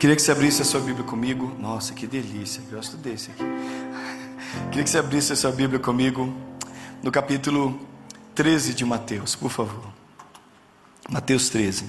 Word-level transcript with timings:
Queria 0.00 0.16
que 0.16 0.22
você 0.22 0.32
abrisse 0.32 0.62
a 0.62 0.64
sua 0.64 0.80
Bíblia 0.80 1.04
comigo. 1.04 1.54
Nossa, 1.58 1.92
que 1.92 2.06
delícia, 2.06 2.62
gosto 2.70 2.96
desse 2.96 3.30
aqui. 3.32 3.44
Queria 4.70 4.82
que 4.82 4.88
você 4.88 4.96
abrisse 4.96 5.34
a 5.34 5.36
sua 5.36 5.52
Bíblia 5.52 5.78
comigo 5.78 6.34
no 7.02 7.12
capítulo 7.12 7.78
13 8.34 8.72
de 8.72 8.82
Mateus, 8.82 9.36
por 9.36 9.50
favor. 9.50 9.92
Mateus 11.06 11.50
13. 11.50 11.84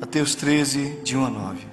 Mateus 0.00 0.34
13, 0.34 1.00
de 1.04 1.18
1 1.18 1.26
a 1.26 1.28
9. 1.28 1.71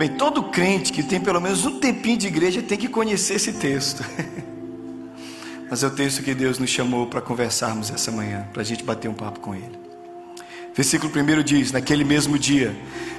Bem, 0.00 0.08
todo 0.08 0.44
crente 0.44 0.94
que 0.94 1.02
tem 1.02 1.20
pelo 1.20 1.42
menos 1.42 1.66
um 1.66 1.78
tempinho 1.78 2.16
de 2.16 2.26
igreja 2.26 2.62
tem 2.62 2.78
que 2.78 2.88
conhecer 2.88 3.34
esse 3.34 3.52
texto. 3.52 4.02
Mas 5.68 5.82
é 5.82 5.88
o 5.88 5.90
texto 5.90 6.22
que 6.22 6.34
Deus 6.34 6.58
nos 6.58 6.70
chamou 6.70 7.06
para 7.06 7.20
conversarmos 7.20 7.90
essa 7.90 8.10
manhã, 8.10 8.48
para 8.50 8.62
a 8.62 8.64
gente 8.64 8.82
bater 8.82 9.08
um 9.08 9.12
papo 9.12 9.40
com 9.40 9.54
Ele. 9.54 9.78
Versículo 10.74 11.12
1 11.14 11.42
diz: 11.42 11.70
Naquele 11.70 12.02
mesmo 12.02 12.38
dia, 12.38 12.74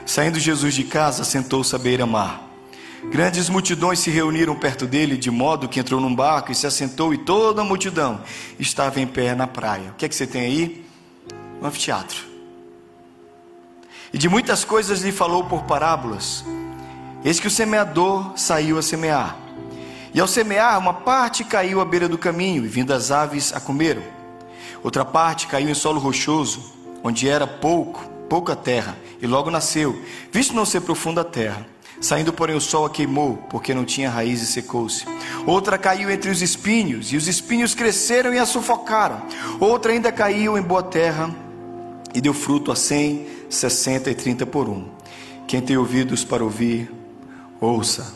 saindo 0.08 0.40
Jesus 0.40 0.74
de 0.74 0.84
casa, 0.84 1.24
sentou-se 1.24 1.76
à 1.76 1.78
beira-mar. 1.78 2.50
Grandes 3.12 3.48
multidões 3.48 4.00
se 4.00 4.10
reuniram 4.10 4.56
perto 4.56 4.88
dele, 4.88 5.18
de 5.18 5.30
modo 5.30 5.70
que 5.70 5.80
entrou 5.80 6.02
num 6.02 6.16
barco 6.16 6.52
e 6.52 6.56
se 6.56 6.66
assentou, 6.66 7.14
e 7.14 7.20
toda 7.20 7.62
a 7.62 7.64
multidão 7.64 8.24
estava 8.58 9.00
em 9.00 9.06
pé 9.06 9.36
na 9.36 9.46
praia. 9.46 9.92
O 9.92 9.94
que 9.94 10.06
é 10.06 10.10
que 10.10 10.16
você 10.16 10.26
tem 10.26 10.42
aí? 10.42 10.86
Um 11.62 11.68
anfiteatro. 11.68 12.26
E 14.12 14.18
de 14.18 14.28
muitas 14.28 14.66
coisas 14.66 15.02
lhe 15.02 15.12
falou 15.12 15.44
por 15.44 15.62
parábolas 15.66 16.44
Eis 17.24 17.40
que 17.40 17.48
o 17.48 17.52
semeador 17.52 18.34
saiu 18.36 18.78
a 18.78 18.82
semear. 18.82 19.38
E 20.14 20.20
ao 20.20 20.28
semear, 20.28 20.78
uma 20.80 20.94
parte 20.94 21.44
caiu 21.44 21.80
à 21.80 21.86
beira 21.86 22.10
do 22.10 22.18
caminho, 22.18 22.66
e 22.66 22.68
vindo 22.68 22.92
as 22.94 23.12
aves 23.12 23.54
a 23.54 23.60
comeram. 23.60 24.02
Outra 24.84 25.06
parte 25.06 25.48
caiu 25.48 25.70
em 25.70 25.74
solo 25.74 26.00
rochoso, 26.00 26.74
onde 27.04 27.30
era 27.30 27.46
pouco, 27.46 28.04
pouca 28.28 28.56
terra, 28.56 28.98
e 29.22 29.28
logo 29.28 29.52
nasceu, 29.52 30.02
visto 30.32 30.56
não 30.56 30.66
ser 30.66 30.82
profunda 30.82 31.22
a 31.22 31.24
terra. 31.24 31.66
Saindo, 32.02 32.34
porém, 32.34 32.56
o 32.56 32.62
sol 32.62 32.86
a 32.86 32.90
queimou, 32.90 33.38
porque 33.50 33.76
não 33.76 33.86
tinha 33.86 34.10
raiz 34.10 34.42
e 34.42 34.48
secou-se. 34.48 35.06
Outra 35.46 35.78
caiu 35.78 36.10
entre 36.10 36.32
os 36.32 36.42
espinhos, 36.42 37.14
e 37.14 37.16
os 37.16 37.28
espinhos 37.28 37.76
cresceram 37.76 38.34
e 38.34 38.40
a 38.40 38.46
sufocaram. 38.46 39.22
Outra 39.60 39.92
ainda 39.92 40.12
caiu 40.12 40.58
em 40.58 40.62
boa 40.64 40.82
terra, 40.82 41.30
e 42.14 42.20
deu 42.20 42.34
fruto 42.34 42.72
a 42.72 42.76
cem, 42.76 43.28
sessenta 43.50 44.10
e 44.10 44.16
trinta 44.16 44.46
por 44.48 44.68
um. 44.68 44.90
Quem 45.48 45.62
tem 45.62 45.78
ouvidos 45.78 46.26
para 46.26 46.44
ouvir, 46.44 46.92
ouça. 47.62 48.12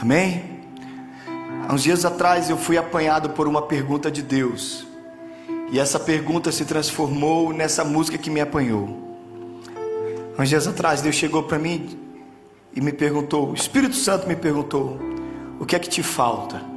Amém? 0.00 0.64
Há 1.68 1.74
uns 1.74 1.82
dias 1.82 2.04
atrás 2.04 2.48
eu 2.48 2.56
fui 2.56 2.78
apanhado 2.78 3.30
por 3.30 3.46
uma 3.46 3.62
pergunta 3.62 4.10
de 4.10 4.22
Deus. 4.22 4.86
E 5.70 5.78
essa 5.78 6.00
pergunta 6.00 6.50
se 6.50 6.64
transformou 6.64 7.52
nessa 7.52 7.84
música 7.84 8.16
que 8.16 8.30
me 8.30 8.40
apanhou. 8.40 9.18
Há 10.36 10.42
uns 10.42 10.48
dias 10.48 10.66
atrás 10.66 11.02
Deus 11.02 11.14
chegou 11.14 11.42
para 11.42 11.58
mim 11.58 11.98
e 12.74 12.80
me 12.80 12.92
perguntou, 12.92 13.50
o 13.50 13.54
Espírito 13.54 13.94
Santo 13.94 14.26
me 14.26 14.34
perguntou: 14.34 14.98
"O 15.60 15.66
que 15.66 15.76
é 15.76 15.78
que 15.78 15.88
te 15.88 16.02
falta?" 16.02 16.73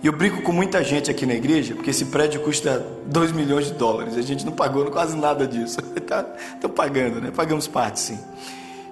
E 0.00 0.06
eu 0.06 0.12
brinco 0.12 0.42
com 0.42 0.52
muita 0.52 0.82
gente 0.84 1.10
aqui 1.10 1.26
na 1.26 1.34
igreja, 1.34 1.74
porque 1.74 1.90
esse 1.90 2.04
prédio 2.04 2.40
custa 2.42 2.86
2 3.06 3.32
milhões 3.32 3.66
de 3.66 3.72
dólares. 3.72 4.16
A 4.16 4.22
gente 4.22 4.46
não 4.46 4.52
pagou 4.52 4.88
quase 4.90 5.16
nada 5.16 5.44
disso. 5.46 5.80
Estão 5.80 6.24
tá, 6.62 6.68
pagando, 6.68 7.20
né? 7.20 7.32
Pagamos 7.34 7.66
parte, 7.66 7.98
sim. 7.98 8.18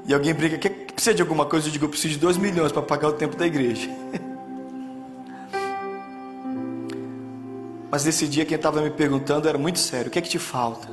E 0.06 0.12
alguém 0.12 0.34
brinca, 0.34 0.59
que 0.59 0.69
precisa 0.69 1.15
de 1.15 1.22
alguma 1.22 1.47
coisa? 1.47 1.69
Eu 1.69 1.72
digo, 1.72 1.84
eu 1.84 1.89
preciso 1.89 2.15
de 2.15 2.21
2 2.21 2.39
milhões 2.39 2.72
para 2.72 2.83
pagar 2.83 3.09
o 3.09 3.12
tempo 3.12 3.37
da 3.37 3.47
igreja. 3.47 3.89
Mas 7.89 8.05
nesse 8.05 8.27
dia 8.27 8.45
quem 8.45 8.56
estava 8.56 8.83
me 8.83 8.91
perguntando 8.91 9.49
era 9.49 9.56
muito 9.56 9.78
sério: 9.78 10.09
o 10.09 10.11
que 10.11 10.19
é 10.19 10.22
que 10.22 10.28
te 10.28 10.41
falta? 10.41 10.89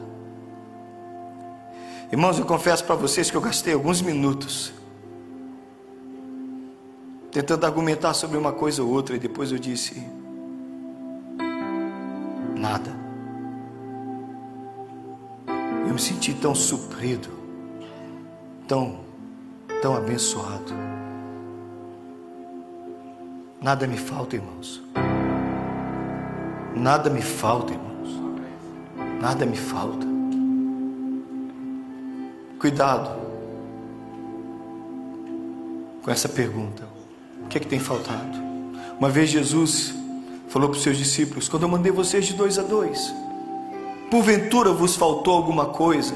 Irmãos, 2.12 2.38
eu 2.38 2.46
confesso 2.46 2.84
para 2.84 2.94
vocês 2.94 3.32
que 3.32 3.38
eu 3.38 3.42
gastei 3.42 3.74
alguns 3.74 4.00
minutos 4.00 4.72
tentando 7.34 7.66
argumentar 7.66 8.14
sobre 8.14 8.38
uma 8.38 8.54
coisa 8.54 8.84
ou 8.84 8.90
outra, 8.90 9.16
e 9.16 9.20
depois 9.20 9.52
eu 9.52 9.58
disse: 9.58 10.08
nada. 12.56 13.02
Eu 15.88 15.96
me 15.96 16.00
senti 16.00 16.34
tão 16.34 16.54
suprido, 16.54 17.30
tão, 18.68 19.00
tão 19.82 19.96
abençoado. 19.96 20.72
Nada 23.60 23.88
me 23.88 23.98
falta, 23.98 24.36
irmãos. 24.36 24.84
Nada 26.76 27.10
me 27.10 27.22
falta, 27.22 27.74
irmãos. 27.74 28.22
Nada 29.20 29.46
me 29.46 29.58
falta. 29.58 30.06
Cuidado 32.60 33.20
com 36.02 36.12
essa 36.12 36.30
pergunta. 36.30 36.93
O 37.44 37.48
que 37.48 37.58
é 37.58 37.62
que 37.62 37.68
tem 37.68 37.80
faltado? 37.80 38.42
Uma 39.00 39.10
vez 39.10 39.30
Jesus 39.30 39.94
falou 40.48 40.70
para 40.70 40.78
os 40.78 40.84
seus 40.84 40.98
discípulos: 40.98 41.50
Quando 41.50 41.64
eu 41.64 41.70
mandei 41.70 41.92
vocês 41.92 42.26
de 42.26 42.34
dois 42.34 42.60
a 42.60 42.62
dois, 42.62 43.14
porventura 44.10 44.72
vos 44.72 44.96
faltou 44.96 45.36
alguma 45.36 45.68
coisa? 45.68 46.14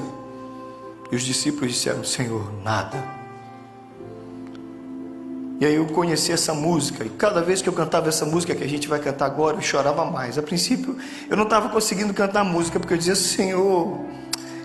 E 1.10 1.16
os 1.16 1.22
discípulos 1.22 1.72
disseram: 1.72 2.04
Senhor, 2.04 2.52
nada. 2.62 3.18
E 5.60 5.66
aí 5.66 5.74
eu 5.74 5.86
conheci 5.86 6.30
essa 6.30 6.54
música, 6.54 7.04
e 7.04 7.08
cada 7.08 7.42
vez 7.42 7.60
que 7.60 7.68
eu 7.68 7.72
cantava 7.72 8.08
essa 8.08 8.24
música 8.24 8.54
que 8.54 8.62
a 8.62 8.68
gente 8.68 8.86
vai 8.86 9.00
cantar 9.00 9.26
agora, 9.26 9.56
eu 9.56 9.60
chorava 9.60 10.04
mais. 10.04 10.38
A 10.38 10.42
princípio, 10.42 10.96
eu 11.28 11.36
não 11.36 11.44
estava 11.44 11.68
conseguindo 11.68 12.14
cantar 12.14 12.42
a 12.42 12.44
música, 12.44 12.78
porque 12.78 12.94
eu 12.94 12.98
dizia: 12.98 13.16
Senhor, 13.16 13.98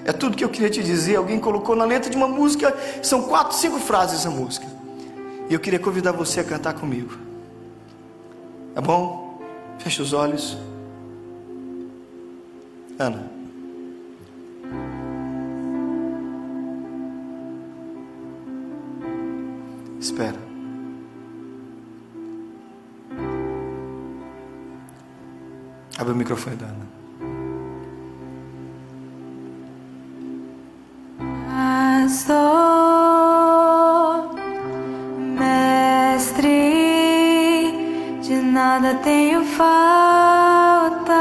é 0.06 0.14
tudo 0.14 0.38
que 0.38 0.44
eu 0.44 0.50
queria 0.50 0.70
te 0.70 0.84
dizer. 0.84 1.16
Alguém 1.16 1.40
colocou 1.40 1.76
na 1.76 1.86
letra 1.86 2.12
de 2.12 2.18
uma 2.18 2.28
música, 2.28 2.76
são 3.02 3.24
quatro, 3.24 3.58
cinco 3.58 3.80
frases 3.80 4.20
essa 4.20 4.30
música. 4.30 4.68
E 5.54 5.56
eu 5.56 5.60
queria 5.60 5.78
convidar 5.78 6.12
você 6.12 6.40
a 6.40 6.44
cantar 6.44 6.74
comigo. 6.74 7.16
Tá 8.74 8.82
bom? 8.82 9.40
Feche 9.78 10.02
os 10.02 10.12
olhos. 10.12 10.58
Ana. 12.98 13.32
Espera. 20.00 20.40
Abre 26.00 26.14
o 26.14 26.16
microfone 26.16 26.56
da 26.56 26.66
Ana. 26.66 26.88
Nada 38.84 39.00
tenho 39.00 39.46
falta, 39.46 41.14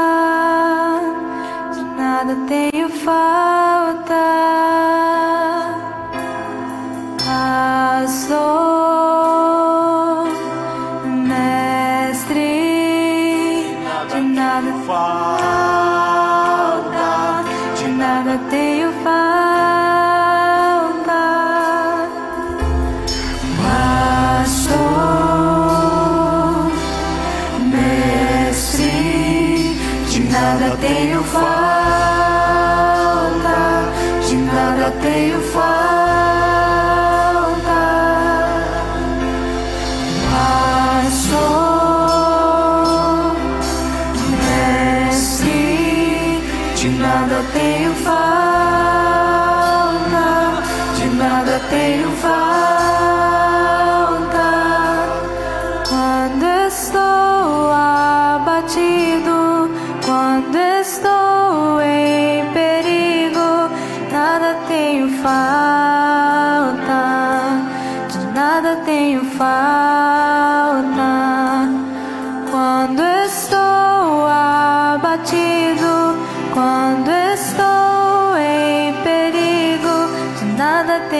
de 1.73 1.81
nada 1.95 2.35
tenho 2.45 2.89
falta. 2.89 4.72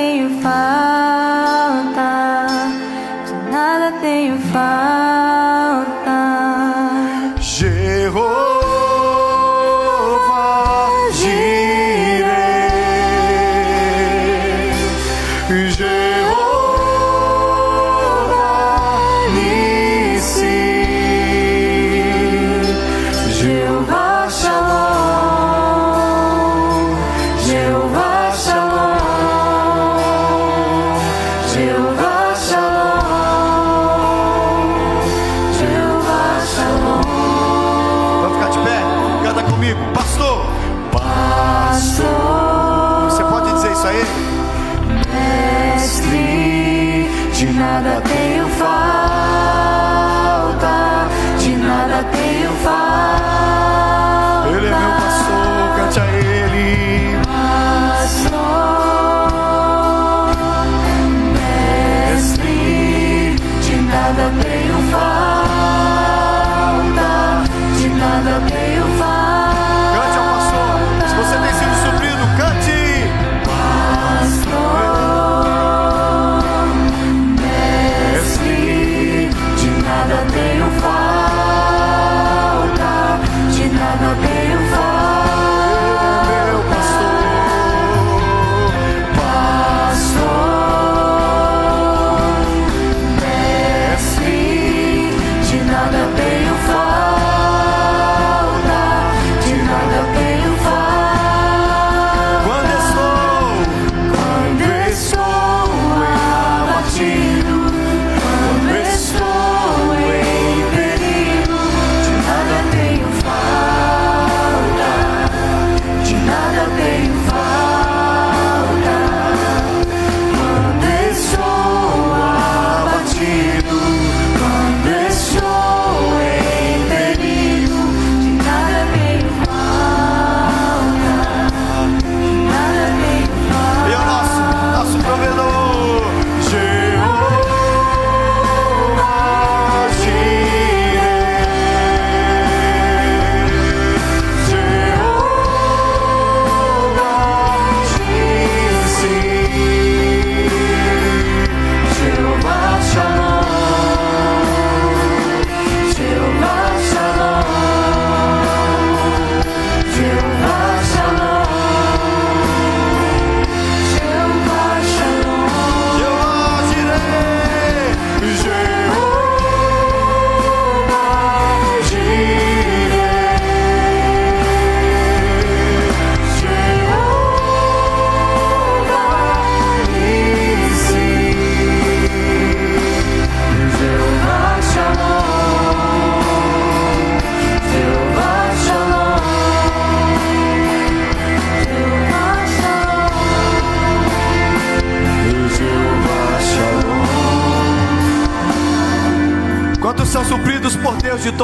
te 0.03 0.27
falta, 0.41 2.11
de 3.25 3.51
nada 3.51 3.91
te 4.01 4.33
falta. 4.51 5.12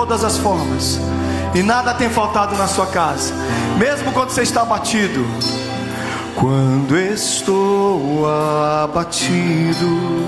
todas 0.10 0.24
as 0.24 0.38
formas, 0.38 1.00
e 1.54 1.62
nada 1.62 1.94
tem 1.94 2.10
faltado 2.10 2.58
na 2.58 2.68
sua 2.68 2.88
casa, 2.88 3.32
mesmo 3.78 4.12
quando 4.12 4.32
você 4.32 4.42
está 4.42 4.64
abatido. 4.64 5.24
Quando 6.36 6.98
estou 6.98 8.26
abatido, 8.26 10.26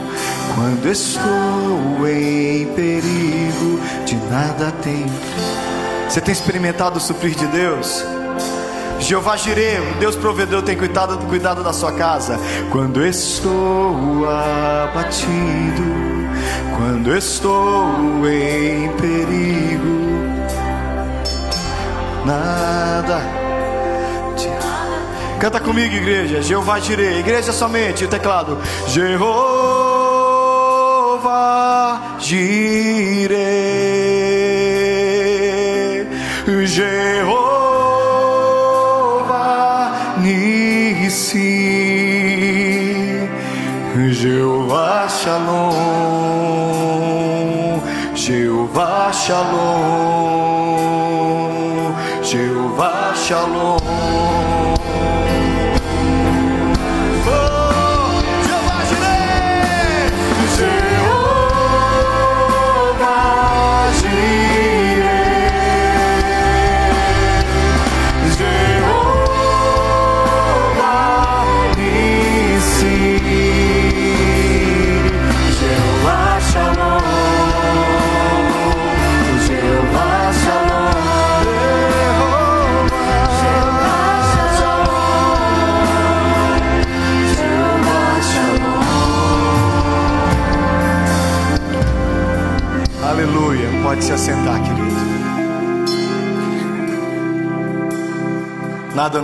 quando 0.54 0.86
estou 0.86 2.08
em 2.08 2.68
perigo, 2.76 3.80
de 4.06 4.16
nada 4.30 4.72
tem 4.84 5.06
Você 6.08 6.20
tem 6.20 6.34
experimentado 6.34 6.98
o 6.98 7.02
suprir 7.02 7.34
de 7.34 7.48
Deus? 7.48 8.04
Jeová 9.12 9.36
Jireh, 9.36 9.82
Deus 10.00 10.16
provedor 10.16 10.62
tem 10.62 10.78
cuidado, 10.78 11.18
cuidado 11.28 11.62
da 11.62 11.74
sua 11.74 11.92
casa. 11.92 12.40
Quando 12.72 13.06
estou 13.06 14.26
abatido, 14.26 15.84
quando 16.78 17.14
estou 17.14 18.26
em 18.26 18.90
perigo, 18.94 20.00
nada. 22.26 23.22
Canta 25.42 25.60
comigo, 25.60 25.94
igreja. 25.94 26.42
Jeová 26.42 26.80
Jireh, 26.80 27.20
igreja 27.20 27.52
somente, 27.52 28.06
o 28.06 28.08
teclado. 28.08 28.58
Jeová 28.88 29.12
Jireh. 32.18 33.42
Jeová 36.66 37.01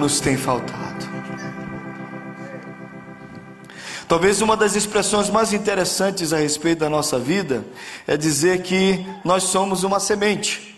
nos 0.08 0.22
tem 0.22 0.38
faltado. 0.38 1.06
Talvez 4.08 4.42
uma 4.42 4.56
das 4.56 4.74
expressões 4.74 5.30
mais 5.30 5.52
interessantes 5.52 6.32
a 6.32 6.38
respeito 6.38 6.80
da 6.80 6.90
nossa 6.90 7.20
vida 7.20 7.66
é 8.08 8.16
dizer 8.16 8.62
que 8.62 9.06
nós 9.26 9.44
somos 9.44 9.84
uma 9.84 10.00
semente. 10.00 10.78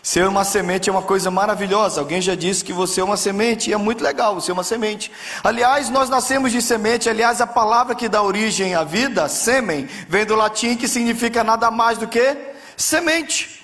Ser 0.00 0.28
uma 0.28 0.44
semente 0.44 0.88
é 0.88 0.92
uma 0.92 1.02
coisa 1.02 1.32
maravilhosa. 1.32 2.00
Alguém 2.00 2.22
já 2.22 2.36
disse 2.36 2.64
que 2.64 2.72
você 2.72 3.00
é 3.00 3.04
uma 3.04 3.16
semente 3.16 3.70
e 3.70 3.72
é 3.72 3.76
muito 3.76 4.04
legal 4.04 4.36
você 4.36 4.52
é 4.52 4.54
uma 4.54 4.62
semente. 4.62 5.10
Aliás, 5.42 5.90
nós 5.90 6.08
nascemos 6.08 6.52
de 6.52 6.62
semente. 6.62 7.10
Aliás, 7.10 7.40
a 7.40 7.46
palavra 7.46 7.96
que 7.96 8.08
dá 8.08 8.22
origem 8.22 8.72
à 8.72 8.84
vida, 8.84 9.28
sêmen, 9.28 9.88
vem 10.08 10.24
do 10.24 10.36
latim 10.36 10.76
que 10.76 10.86
significa 10.86 11.42
nada 11.42 11.72
mais 11.72 11.98
do 11.98 12.06
que 12.06 12.36
semente. 12.76 13.60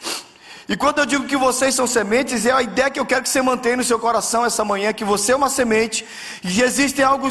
E 0.69 0.77
quando 0.77 0.99
eu 0.99 1.07
digo 1.07 1.27
que 1.27 1.37
vocês 1.37 1.75
são 1.75 1.87
sementes, 1.87 2.47
é 2.47 2.53
a 2.53 2.63
ideia 2.63 2.91
que 2.91 2.99
eu 2.99 3.05
quero 3.05 3.23
que 3.23 3.29
você 3.29 3.43
mantenha 3.43 3.77
no 3.77 3.85
seu 3.85 3.99
coração 3.99 4.45
essa 4.45 4.65
manhã, 4.65 4.93
que 4.93 5.05
você 5.05 5.33
é 5.33 5.37
uma 5.37 5.51
semente 5.51 6.07
e 6.43 6.63
existem 6.63 7.05
algo, 7.05 7.29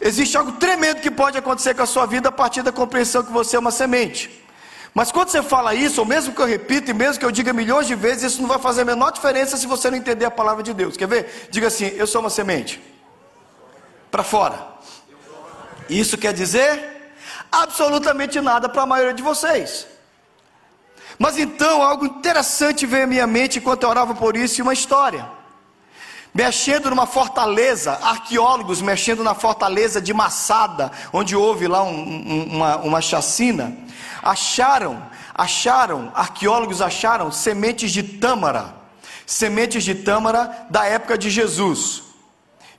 existe 0.00 0.36
algo 0.36 0.52
tremendo 0.52 1.00
que 1.00 1.10
pode 1.10 1.38
acontecer 1.38 1.74
com 1.74 1.82
a 1.82 1.86
sua 1.86 2.06
vida 2.06 2.28
a 2.28 2.32
partir 2.32 2.62
da 2.62 2.72
compreensão 2.72 3.22
que 3.22 3.30
você 3.30 3.56
é 3.56 3.58
uma 3.58 3.70
semente. 3.70 4.42
Mas 4.94 5.10
quando 5.10 5.28
você 5.28 5.42
fala 5.42 5.74
isso, 5.74 6.00
ou 6.00 6.06
mesmo 6.06 6.34
que 6.34 6.42
eu 6.42 6.46
repita, 6.46 6.90
e 6.90 6.94
mesmo 6.94 7.18
que 7.18 7.24
eu 7.24 7.30
diga 7.30 7.52
milhões 7.52 7.86
de 7.86 7.94
vezes, 7.94 8.32
isso 8.32 8.42
não 8.42 8.48
vai 8.48 8.58
fazer 8.58 8.82
a 8.82 8.84
menor 8.84 9.10
diferença 9.10 9.56
se 9.56 9.66
você 9.66 9.90
não 9.90 9.96
entender 9.96 10.24
a 10.24 10.30
palavra 10.30 10.62
de 10.62 10.74
Deus. 10.74 10.96
Quer 10.96 11.08
ver? 11.08 11.48
Diga 11.50 11.68
assim: 11.68 11.86
Eu 11.94 12.06
sou 12.06 12.20
uma 12.20 12.28
semente. 12.28 12.82
Para 14.10 14.22
fora. 14.22 14.72
Isso 15.88 16.18
quer 16.18 16.34
dizer 16.34 17.14
absolutamente 17.50 18.40
nada 18.40 18.68
para 18.68 18.82
a 18.82 18.86
maioria 18.86 19.14
de 19.14 19.22
vocês. 19.22 19.86
Mas 21.18 21.38
então, 21.38 21.82
algo 21.82 22.06
interessante 22.06 22.86
veio 22.86 23.04
à 23.04 23.06
minha 23.06 23.26
mente 23.26 23.58
enquanto 23.58 23.82
eu 23.82 23.88
orava 23.88 24.14
por 24.14 24.36
isso, 24.36 24.60
e 24.60 24.62
uma 24.62 24.72
história. 24.72 25.28
Mexendo 26.34 26.88
numa 26.88 27.06
fortaleza, 27.06 27.98
arqueólogos 28.02 28.80
mexendo 28.80 29.22
na 29.22 29.34
fortaleza 29.34 30.00
de 30.00 30.14
Massada, 30.14 30.90
onde 31.12 31.36
houve 31.36 31.68
lá 31.68 31.82
um, 31.82 31.90
um, 31.90 32.56
uma, 32.56 32.76
uma 32.78 33.00
chacina 33.02 33.76
acharam, 34.22 35.02
acharam, 35.34 36.12
arqueólogos 36.14 36.80
acharam 36.80 37.32
sementes 37.32 37.90
de 37.90 38.02
tâmara, 38.02 38.74
sementes 39.26 39.82
de 39.82 39.96
tâmara 39.96 40.66
da 40.70 40.86
época 40.86 41.18
de 41.18 41.28
Jesus. 41.28 42.04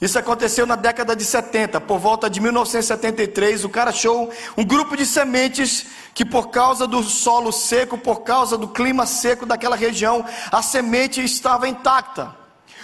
Isso 0.03 0.19
aconteceu 0.19 0.65
na 0.65 0.75
década 0.75 1.15
de 1.15 1.23
70, 1.23 1.79
por 1.79 1.97
volta 1.97 2.29
de 2.29 2.41
1973, 2.41 3.63
o 3.63 3.69
cara 3.69 3.89
achou 3.89 4.29
um 4.57 4.65
grupo 4.65 4.97
de 4.97 5.05
sementes 5.05 5.85
que 6.13 6.25
por 6.25 6.49
causa 6.49 6.85
do 6.85 7.01
solo 7.01 7.53
seco, 7.53 7.97
por 7.97 8.19
causa 8.19 8.57
do 8.57 8.67
clima 8.67 9.05
seco 9.05 9.45
daquela 9.45 9.77
região, 9.77 10.25
a 10.51 10.61
semente 10.61 11.23
estava 11.23 11.69
intacta. 11.69 12.35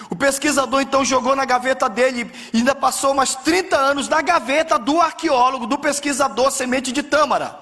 O 0.09 0.15
pesquisador 0.15 0.79
então 0.79 1.03
jogou 1.03 1.35
na 1.35 1.43
gaveta 1.43 1.89
dele 1.89 2.31
e 2.53 2.59
ainda 2.59 2.73
passou 2.73 3.13
mais 3.13 3.35
30 3.35 3.75
anos 3.75 4.07
na 4.07 4.21
gaveta 4.21 4.79
do 4.79 5.01
arqueólogo, 5.01 5.67
do 5.67 5.77
pesquisador 5.77 6.49
semente 6.51 6.89
de 6.89 7.03
tâmara. 7.03 7.59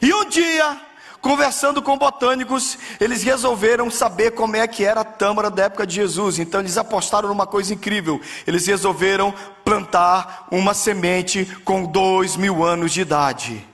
E 0.00 0.10
um 0.14 0.24
dia, 0.24 0.80
conversando 1.26 1.82
com 1.82 1.98
botânicos, 1.98 2.78
eles 3.00 3.24
resolveram 3.24 3.90
saber 3.90 4.30
como 4.30 4.54
é 4.54 4.64
que 4.68 4.84
era 4.84 5.00
a 5.00 5.04
tâmara 5.04 5.50
da 5.50 5.64
época 5.64 5.84
de 5.84 5.96
Jesus. 5.96 6.38
Então 6.38 6.60
eles 6.60 6.78
apostaram 6.78 7.28
numa 7.28 7.48
coisa 7.48 7.74
incrível. 7.74 8.20
Eles 8.46 8.64
resolveram 8.64 9.34
plantar 9.64 10.46
uma 10.52 10.72
semente 10.72 11.44
com 11.64 11.84
dois 11.84 12.36
mil 12.36 12.64
anos 12.64 12.92
de 12.92 13.00
idade. 13.00 13.66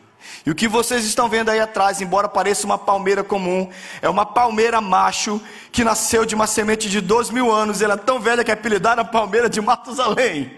E 0.46 0.50
o 0.50 0.54
que 0.54 0.66
vocês 0.66 1.04
estão 1.04 1.28
vendo 1.28 1.50
aí 1.50 1.60
atrás, 1.60 2.00
embora 2.00 2.26
pareça 2.26 2.64
uma 2.64 2.78
palmeira 2.78 3.22
comum, 3.22 3.68
é 4.00 4.08
uma 4.08 4.24
palmeira 4.24 4.80
macho 4.80 5.38
que 5.70 5.84
nasceu 5.84 6.24
de 6.24 6.34
uma 6.34 6.46
semente 6.46 6.88
de 6.88 7.02
dois 7.02 7.28
mil 7.28 7.52
anos. 7.52 7.82
Ela 7.82 7.94
é 7.94 7.98
tão 7.98 8.18
velha 8.18 8.42
que 8.42 8.50
é 8.50 8.54
apelidada 8.54 9.04
palmeira 9.04 9.50
de 9.50 9.60
Matusalém. 9.60 10.50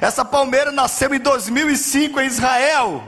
Essa 0.00 0.24
palmeira 0.24 0.70
nasceu 0.70 1.12
em 1.12 1.18
2005 1.18 2.20
em 2.20 2.26
Israel. 2.26 3.02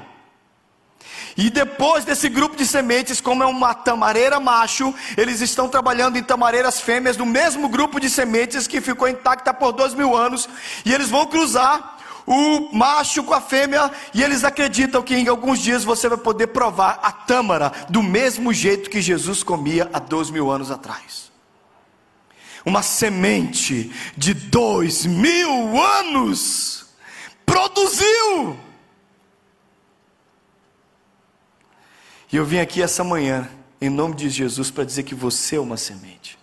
E 1.36 1.50
depois 1.50 2.04
desse 2.04 2.28
grupo 2.28 2.56
de 2.56 2.66
sementes, 2.66 3.20
como 3.20 3.42
é 3.42 3.46
uma 3.46 3.74
tamareira 3.74 4.38
macho, 4.38 4.94
eles 5.16 5.40
estão 5.40 5.68
trabalhando 5.68 6.16
em 6.16 6.22
tamareiras 6.22 6.80
fêmeas 6.80 7.16
do 7.16 7.26
mesmo 7.26 7.68
grupo 7.68 7.98
de 7.98 8.08
sementes 8.08 8.66
que 8.66 8.80
ficou 8.80 9.08
intacta 9.08 9.52
por 9.52 9.72
dois 9.72 9.94
mil 9.94 10.16
anos. 10.16 10.48
E 10.84 10.92
eles 10.92 11.08
vão 11.08 11.26
cruzar 11.26 11.98
o 12.26 12.70
macho 12.72 13.22
com 13.22 13.34
a 13.34 13.40
fêmea, 13.40 13.90
e 14.14 14.22
eles 14.22 14.44
acreditam 14.44 15.02
que 15.02 15.14
em 15.14 15.28
alguns 15.28 15.58
dias 15.58 15.84
você 15.84 16.08
vai 16.08 16.16
poder 16.16 16.46
provar 16.48 16.98
a 17.02 17.12
tâmara 17.12 17.70
do 17.90 18.02
mesmo 18.02 18.52
jeito 18.52 18.88
que 18.88 19.02
Jesus 19.02 19.42
comia 19.42 19.90
há 19.92 19.98
dois 19.98 20.30
mil 20.30 20.50
anos 20.50 20.70
atrás. 20.70 21.30
Uma 22.64 22.82
semente 22.82 23.92
de 24.16 24.32
dois 24.32 25.04
mil 25.04 25.78
anos 25.78 26.86
produziu 27.44 28.58
E 32.34 32.36
eu 32.36 32.44
vim 32.44 32.58
aqui 32.58 32.82
essa 32.82 33.04
manhã, 33.04 33.48
em 33.80 33.88
nome 33.88 34.16
de 34.16 34.28
Jesus, 34.28 34.68
para 34.68 34.82
dizer 34.82 35.04
que 35.04 35.14
você 35.14 35.54
é 35.54 35.60
uma 35.60 35.76
semente. 35.76 36.36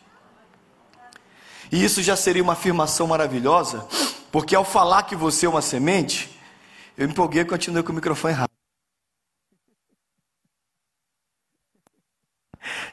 E 1.69 1.83
isso 1.83 2.01
já 2.01 2.15
seria 2.15 2.41
uma 2.41 2.53
afirmação 2.53 3.07
maravilhosa, 3.07 3.85
porque 4.31 4.55
ao 4.55 4.63
falar 4.63 5.03
que 5.03 5.17
você 5.17 5.45
é 5.45 5.49
uma 5.49 5.61
semente, 5.61 6.39
eu 6.97 7.05
empolguei 7.05 7.41
e 7.41 7.45
continuei 7.45 7.83
com 7.83 7.91
o 7.91 7.95
microfone 7.95 8.33
rápido. 8.33 8.55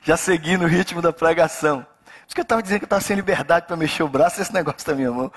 Já 0.03 0.17
segui 0.17 0.57
no 0.57 0.67
ritmo 0.67 1.01
da 1.01 1.13
pregação. 1.13 1.87
Por 2.27 2.35
que 2.35 2.41
eu 2.41 2.43
estava 2.43 2.61
dizendo 2.61 2.81
que 2.81 2.85
eu 2.85 2.87
estava 2.87 3.01
sem 3.01 3.15
liberdade 3.15 3.67
para 3.69 3.77
mexer 3.77 4.03
o 4.03 4.09
braço, 4.09 4.43
esse 4.43 4.53
negócio 4.53 4.85
da 4.85 4.95
minha 4.97 5.13
mão. 5.13 5.33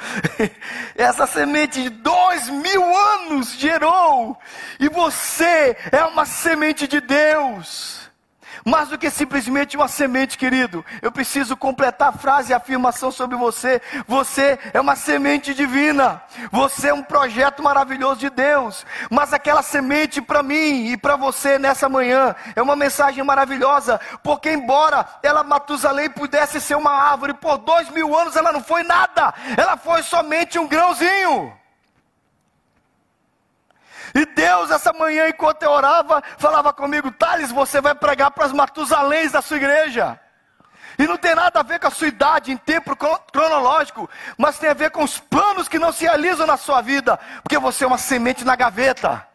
Essa 0.98 1.28
semente 1.28 1.84
de 1.84 1.90
dois 2.32 2.50
mil 2.50 2.98
anos 2.98 3.52
gerou, 3.52 4.38
e 4.80 4.88
você 4.88 5.76
é 5.92 6.04
uma 6.06 6.26
semente 6.26 6.88
de 6.88 7.02
Deus. 7.02 8.00
Mais 8.64 8.90
do 8.90 8.98
que 8.98 9.10
simplesmente 9.10 9.76
uma 9.76 9.88
semente, 9.88 10.38
querido. 10.38 10.86
Eu 11.02 11.12
preciso 11.12 11.58
completar 11.58 12.10
a 12.10 12.12
frase 12.12 12.52
e 12.52 12.54
a 12.54 12.58
afirmação 12.58 13.10
sobre 13.10 13.36
você. 13.36 13.82
Você 14.08 14.60
é 14.72 14.80
uma 14.80 14.96
semente 14.96 15.52
divina. 15.52 16.22
Você 16.52 16.90
é 16.90 16.94
um 16.94 17.02
projeto 17.02 17.64
maravilhoso 17.64 18.20
de 18.20 18.30
Deus. 18.30 18.86
Mas 19.10 19.34
aquela 19.34 19.64
semente 19.64 20.22
para 20.22 20.44
mim 20.44 20.92
e 20.92 20.98
para 20.98 21.16
você 21.16 21.58
nessa 21.58 21.90
manhã 21.90 22.36
é 22.56 22.62
uma 22.62 22.76
mensagem 22.76 23.24
maravilhosa. 23.24 24.00
Porque 24.22 24.52
embora 24.52 25.08
ela, 25.24 25.44
Matusalém, 25.44 26.12
pudesse 26.12 26.62
ser 26.62 26.76
uma 26.76 26.92
árvore 26.92 27.34
por 27.34 27.58
dois 27.58 27.90
mil 27.90 28.16
anos, 28.16 28.36
ela 28.36 28.52
não 28.52 28.64
foi 28.64 28.84
nada. 28.84 29.34
Ela 29.58 29.76
foi 29.76 30.04
somente 30.04 30.60
um 30.60 30.68
grãozinho. 30.68 31.61
E 34.14 34.26
Deus, 34.26 34.72
essa 34.72 34.92
manhã, 34.94 35.28
enquanto 35.30 35.64
eu 35.64 35.72
orava, 35.72 36.22
falava 36.38 36.74
comigo: 36.74 37.12
Thales, 37.12 37.52
você 37.52 37.80
vai 37.82 37.96
pregar 37.96 38.32
para 38.32 38.46
as 38.46 38.52
Matusaléns 38.52 39.32
da 39.32 39.42
sua 39.42 39.58
igreja. 39.58 40.20
E 41.00 41.08
não 41.08 41.18
tem 41.18 41.34
nada 41.34 41.60
a 41.60 41.64
ver 41.64 41.80
com 41.80 41.88
a 41.88 41.92
sua 41.92 42.08
idade 42.08 42.52
em 42.52 42.58
tempo 42.58 42.96
cronológico, 43.32 44.10
mas 44.38 44.60
tem 44.60 44.70
a 44.70 44.74
ver 44.74 44.92
com 44.92 45.04
os 45.04 45.20
planos 45.20 45.68
que 45.68 45.80
não 45.80 45.92
se 45.92 46.04
realizam 46.04 46.46
na 46.46 46.58
sua 46.58 46.82
vida, 46.82 47.18
porque 47.42 47.58
você 47.58 47.84
é 47.86 47.88
uma 47.88 47.98
semente 47.98 48.44
na 48.44 48.56
gaveta. 48.56 49.26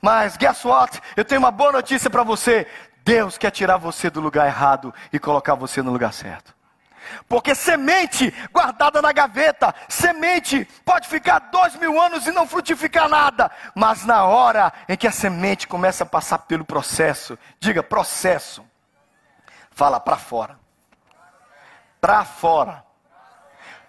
Mas 0.00 0.36
guess 0.36 0.64
what? 0.64 1.00
Eu 1.16 1.24
tenho 1.24 1.40
uma 1.40 1.50
boa 1.50 1.72
notícia 1.72 2.10
para 2.10 2.22
você: 2.22 2.66
Deus 3.04 3.38
quer 3.38 3.50
tirar 3.50 3.76
você 3.76 4.10
do 4.10 4.20
lugar 4.20 4.46
errado 4.46 4.94
e 5.12 5.18
colocar 5.18 5.54
você 5.54 5.82
no 5.82 5.90
lugar 5.90 6.12
certo. 6.12 6.59
Porque 7.28 7.54
semente 7.54 8.32
guardada 8.52 9.00
na 9.00 9.12
gaveta, 9.12 9.74
semente 9.88 10.64
pode 10.84 11.08
ficar 11.08 11.38
dois 11.50 11.74
mil 11.76 12.00
anos 12.00 12.26
e 12.26 12.32
não 12.32 12.46
frutificar 12.46 13.08
nada, 13.08 13.50
mas 13.74 14.04
na 14.04 14.24
hora 14.24 14.72
em 14.88 14.96
que 14.96 15.06
a 15.06 15.12
semente 15.12 15.66
começa 15.66 16.04
a 16.04 16.06
passar 16.06 16.38
pelo 16.38 16.64
processo, 16.64 17.38
diga 17.58 17.82
processo, 17.82 18.64
fala 19.70 20.00
para 20.00 20.16
fora, 20.16 20.58
para 22.00 22.24
fora. 22.24 22.84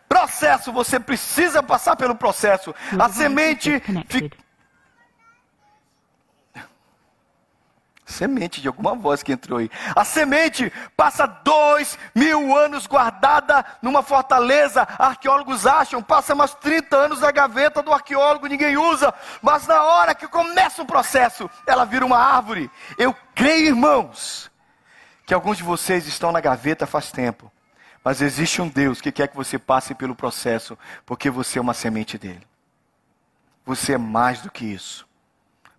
Processo, 0.08 0.74
você 0.74 1.00
precisa 1.00 1.63
passar 1.63 1.96
pelo 1.96 2.13
processo. 2.13 2.75
A 3.00 3.08
semente 3.08 3.82
fica 4.10 4.36
Semente 8.12 8.62
de 8.62 8.68
alguma 8.68 8.94
voz 8.94 9.24
que 9.24 9.32
entrou 9.32 9.60
aí. 9.60 9.72
A 9.96 10.03
semente 10.03 10.72
passa 10.96 11.25
dois 11.25 11.98
mil 12.13 12.56
anos 12.56 12.86
guardada 12.86 13.65
numa 13.82 14.03
fortaleza. 14.03 14.88
Arqueólogos 15.00 15.65
acham, 15.65 16.03
passa 16.03 16.36
mais 16.36 16.53
30 16.53 16.96
anos 16.96 17.22
na 17.22 17.32
gaveta 17.32 17.82
do 17.82 17.94
arqueólogo, 17.94 18.48
ninguém 18.48 18.77
usa. 18.77 19.13
Mas 19.41 19.65
na 19.65 19.84
hora 19.84 20.13
que 20.13 20.27
começa 20.27 20.82
o 20.82 20.86
processo, 20.86 21.50
ela 21.65 21.86
vira 21.86 22.06
uma 22.06 22.20
árvore. 22.20 22.70
Eu 22.98 23.15
creio, 23.34 23.68
irmãos, 23.68 24.51
que 25.25 25.34
alguns 25.34 25.58
de 25.58 25.63
vocês 25.63 26.06
estão 26.08 26.32
na 26.32 26.41
gaveta 26.41 26.86
faz 26.86 27.12
tempo. 27.12 27.51
Mas 28.03 28.22
existe 28.22 28.62
um 28.62 28.68
Deus 28.68 29.00
que 29.00 29.12
quer 29.12 29.27
que 29.27 29.36
você 29.36 29.60
passe 29.60 29.94
pelo 29.94 30.15
processo, 30.15 30.77
porque 31.06 31.30
você 31.30 31.60
é 31.60 31.62
uma 31.62 31.74
semente 31.74 32.18
dele. 32.18 32.46
Você 33.65 33.94
é 33.94 33.98
mais 33.98 34.41
do 34.41 34.51
que 34.51 34.65
isso. 34.65 35.08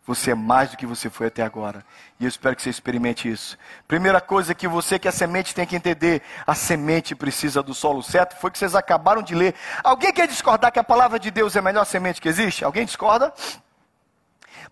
Você 0.05 0.33
é 0.33 0.35
mais 0.35 0.71
do 0.71 0.77
que 0.77 0.85
você 0.85 1.09
foi 1.09 1.29
até 1.29 1.43
agora. 1.43 1.85
E 2.19 2.25
eu 2.25 2.29
espero 2.29 2.57
que 2.57 2.63
você 2.63 2.71
experimente 2.71 3.31
isso. 3.31 3.57
Primeira 3.87 4.21
coisa 4.21 4.53
que 4.53 4.67
você 4.67 4.99
que 4.99 5.07
é 5.07 5.13
semente 5.13 5.55
tem 5.55 5.65
que 5.65 5.77
entender: 5.77 6.23
a 6.45 6.55
semente 6.55 7.15
precisa 7.15 7.63
do 7.63 7.73
solo 7.73 8.03
certo. 8.03 8.37
Foi 8.41 8.51
que 8.51 8.59
vocês 8.59 8.75
acabaram 8.75 9.23
de 9.23 9.35
ler. 9.35 9.55
Alguém 9.85 10.13
quer 10.13 10.27
discordar 10.27 10.73
que 10.73 10.79
a 10.79 10.85
palavra 10.85 11.21
de 11.21 11.31
Deus 11.31 11.55
é 11.55 11.61
a 11.61 11.63
melhor 11.63 11.85
semente 11.85 12.21
que 12.21 12.29
existe? 12.29 12.65
Alguém 12.65 12.85
discorda? 12.85 13.33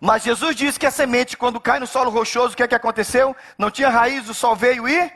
Mas 0.01 0.23
Jesus 0.23 0.55
disse 0.55 0.79
que 0.79 0.85
a 0.85 0.91
semente, 0.91 1.37
quando 1.37 1.61
cai 1.61 1.79
no 1.79 1.87
solo 1.87 2.09
rochoso, 2.09 2.53
o 2.53 2.57
que 2.57 2.63
é 2.63 2.67
que 2.67 2.75
aconteceu? 2.75 3.35
Não 3.57 3.71
tinha 3.71 3.87
raiz, 3.87 4.27
o 4.27 4.33
sol 4.33 4.55
veio 4.55 4.89
e. 4.89 5.11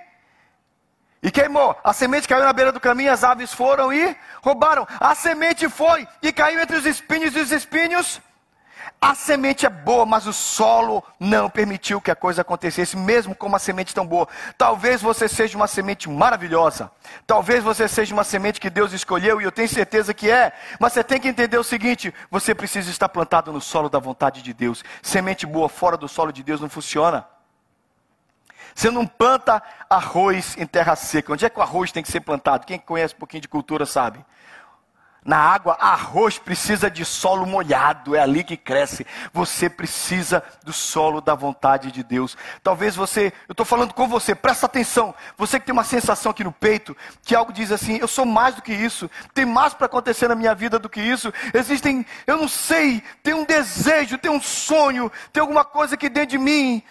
E 1.22 1.32
queimou. 1.32 1.76
A 1.84 1.92
semente 1.92 2.28
caiu 2.28 2.44
na 2.44 2.54
beira 2.54 2.72
do 2.72 2.80
caminho, 2.80 3.12
as 3.12 3.24
aves 3.24 3.52
foram 3.52 3.92
e 3.92 4.16
roubaram. 4.42 4.88
A 5.00 5.14
semente 5.14 5.68
foi 5.68 6.08
e 6.22 6.32
caiu 6.32 6.62
entre 6.62 6.78
os 6.78 6.86
espinhos 6.86 7.36
e 7.36 7.40
os 7.40 7.52
espinhos 7.52 8.22
a 9.00 9.14
semente 9.14 9.66
é 9.66 9.70
boa, 9.70 10.06
mas 10.06 10.26
o 10.26 10.34
solo 10.34 11.04
não 11.20 11.50
permitiu 11.50 12.02
que 12.02 12.10
a 12.10 12.16
coisa 12.16 12.42
acontecesse, 12.42 12.98
mesmo 12.98 13.36
com 13.36 13.46
uma 13.46 13.60
semente 13.60 13.94
tão 13.94 14.06
boa. 14.06 14.28
Talvez 14.58 15.02
você 15.02 15.28
seja 15.28 15.56
uma 15.56 15.68
semente 15.68 16.10
maravilhosa. 16.10 16.90
Talvez 17.28 17.64
você 17.64 17.88
seja 17.88 18.14
uma 18.14 18.24
semente 18.24 18.60
que 18.60 18.70
Deus 18.70 18.94
escolheu, 18.94 19.40
e 19.40 19.44
eu 19.44 19.52
tenho 19.52 19.70
certeza 19.70 20.14
que 20.14 20.32
é. 20.32 20.54
Mas 20.80 20.94
você 20.94 21.04
tem 21.04 21.20
que 21.20 21.28
entender 21.28 21.58
o 21.58 21.64
seguinte: 21.64 22.14
você 22.32 22.56
precisa 22.56 22.90
estar 22.90 23.10
plantado 23.10 23.54
no 23.54 23.62
solo 23.62 23.90
da 23.90 24.00
vontade 24.00 24.42
de 24.42 24.54
Deus. 24.54 24.84
Semente 25.04 25.46
boa 25.46 25.70
fora 25.70 25.98
do 25.98 26.08
solo 26.08 26.32
de 26.32 26.42
Deus 26.42 26.60
não 26.60 26.70
funciona. 26.70 27.28
Você 28.74 28.90
não 28.90 29.06
planta 29.06 29.62
arroz 29.90 30.58
em 30.58 30.66
terra 30.66 30.96
seca. 30.96 31.32
Onde 31.32 31.46
é 31.46 31.50
que 31.50 31.60
o 31.60 31.62
arroz 31.62 31.92
tem 31.92 32.04
que 32.04 32.12
ser 32.12 32.22
plantado? 32.22 32.66
Quem 32.66 32.80
conhece 32.80 33.14
um 33.14 33.20
pouquinho 33.20 33.42
de 33.42 33.48
cultura 33.48 33.86
sabe 33.86 34.26
na 35.26 35.40
água, 35.40 35.76
arroz 35.80 36.38
precisa 36.38 36.90
de 36.90 37.04
solo 37.04 37.48
molhado, 37.48 38.16
é 38.16 38.20
ali 38.20 38.44
que 38.44 38.56
cresce. 38.56 39.08
Você 39.34 39.68
precisa 39.68 40.44
do 40.64 40.72
solo 40.72 41.20
da 41.20 41.34
vontade 41.34 41.92
de 41.92 42.04
Deus. 42.04 42.38
Talvez 42.62 42.96
você, 42.96 43.34
eu 43.50 43.54
estou 43.54 43.66
falando 43.66 43.92
com 43.92 44.08
você, 44.08 44.36
presta 44.36 44.68
atenção. 44.68 45.16
Você 45.36 45.60
que 45.60 45.66
tem 45.66 45.74
uma 45.74 45.84
sensação 45.84 46.32
aqui 46.32 46.44
no 46.44 46.52
peito, 46.52 46.96
que 47.24 47.34
algo 47.34 47.52
diz 47.52 47.72
assim: 47.72 47.98
eu 48.00 48.08
sou 48.08 48.24
mais 48.24 48.54
do 48.54 48.62
que 48.62 48.72
isso, 48.72 49.10
tem 49.34 49.46
mais 49.46 49.74
para 49.74 49.88
acontecer 49.88 50.28
na 50.28 50.36
minha 50.36 50.54
vida 50.54 50.78
do 50.78 50.88
que 50.88 51.02
isso. 51.02 51.34
Existem, 51.56 52.06
eu 52.28 52.38
não 52.38 52.48
sei, 52.48 53.02
tem 53.24 53.34
um 53.34 53.46
desejo, 53.46 54.20
tem 54.20 54.30
um 54.30 54.42
sonho, 54.42 55.12
tem 55.34 55.42
alguma 55.42 55.66
coisa 55.66 55.96
aqui 55.96 56.08
dentro 56.08 56.30
de 56.30 56.38
mim. 56.38 56.84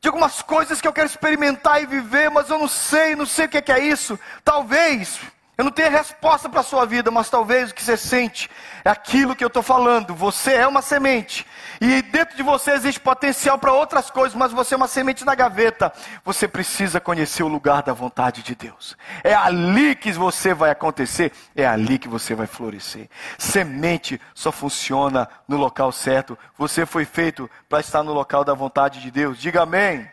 De 0.00 0.08
algumas 0.08 0.40
coisas 0.40 0.80
que 0.80 0.88
eu 0.88 0.92
quero 0.92 1.06
experimentar 1.06 1.82
e 1.82 1.86
viver, 1.86 2.30
mas 2.30 2.48
eu 2.48 2.58
não 2.58 2.66
sei, 2.66 3.14
não 3.14 3.26
sei 3.26 3.44
o 3.44 3.48
que 3.48 3.58
é, 3.58 3.78
é 3.78 3.78
isso. 3.78 4.18
Talvez 4.42 5.20
eu 5.62 5.64
não 5.64 5.70
tenho 5.70 5.90
resposta 5.92 6.48
para 6.48 6.58
a 6.58 6.64
sua 6.64 6.84
vida, 6.84 7.08
mas 7.08 7.30
talvez 7.30 7.70
o 7.70 7.74
que 7.74 7.82
você 7.82 7.96
sente 7.96 8.50
é 8.84 8.90
aquilo 8.90 9.36
que 9.36 9.44
eu 9.44 9.48
estou 9.48 9.62
falando. 9.62 10.12
Você 10.12 10.54
é 10.54 10.66
uma 10.66 10.82
semente. 10.82 11.46
E 11.80 12.02
dentro 12.02 12.36
de 12.36 12.42
você 12.42 12.72
existe 12.72 12.98
potencial 12.98 13.56
para 13.56 13.72
outras 13.72 14.10
coisas, 14.10 14.36
mas 14.36 14.50
você 14.50 14.74
é 14.74 14.76
uma 14.76 14.88
semente 14.88 15.24
na 15.24 15.36
gaveta. 15.36 15.92
Você 16.24 16.48
precisa 16.48 17.00
conhecer 17.00 17.44
o 17.44 17.48
lugar 17.48 17.80
da 17.84 17.92
vontade 17.92 18.42
de 18.42 18.56
Deus. 18.56 18.96
É 19.22 19.34
ali 19.34 19.94
que 19.94 20.10
você 20.10 20.52
vai 20.52 20.70
acontecer, 20.70 21.32
é 21.54 21.64
ali 21.64 21.96
que 21.96 22.08
você 22.08 22.34
vai 22.34 22.48
florescer. 22.48 23.08
Semente 23.38 24.20
só 24.34 24.50
funciona 24.50 25.28
no 25.46 25.56
local 25.56 25.92
certo. 25.92 26.36
Você 26.58 26.84
foi 26.84 27.04
feito 27.04 27.48
para 27.68 27.78
estar 27.78 28.02
no 28.02 28.12
local 28.12 28.42
da 28.44 28.52
vontade 28.52 29.00
de 29.00 29.12
Deus. 29.12 29.38
Diga 29.38 29.62
amém 29.62 30.10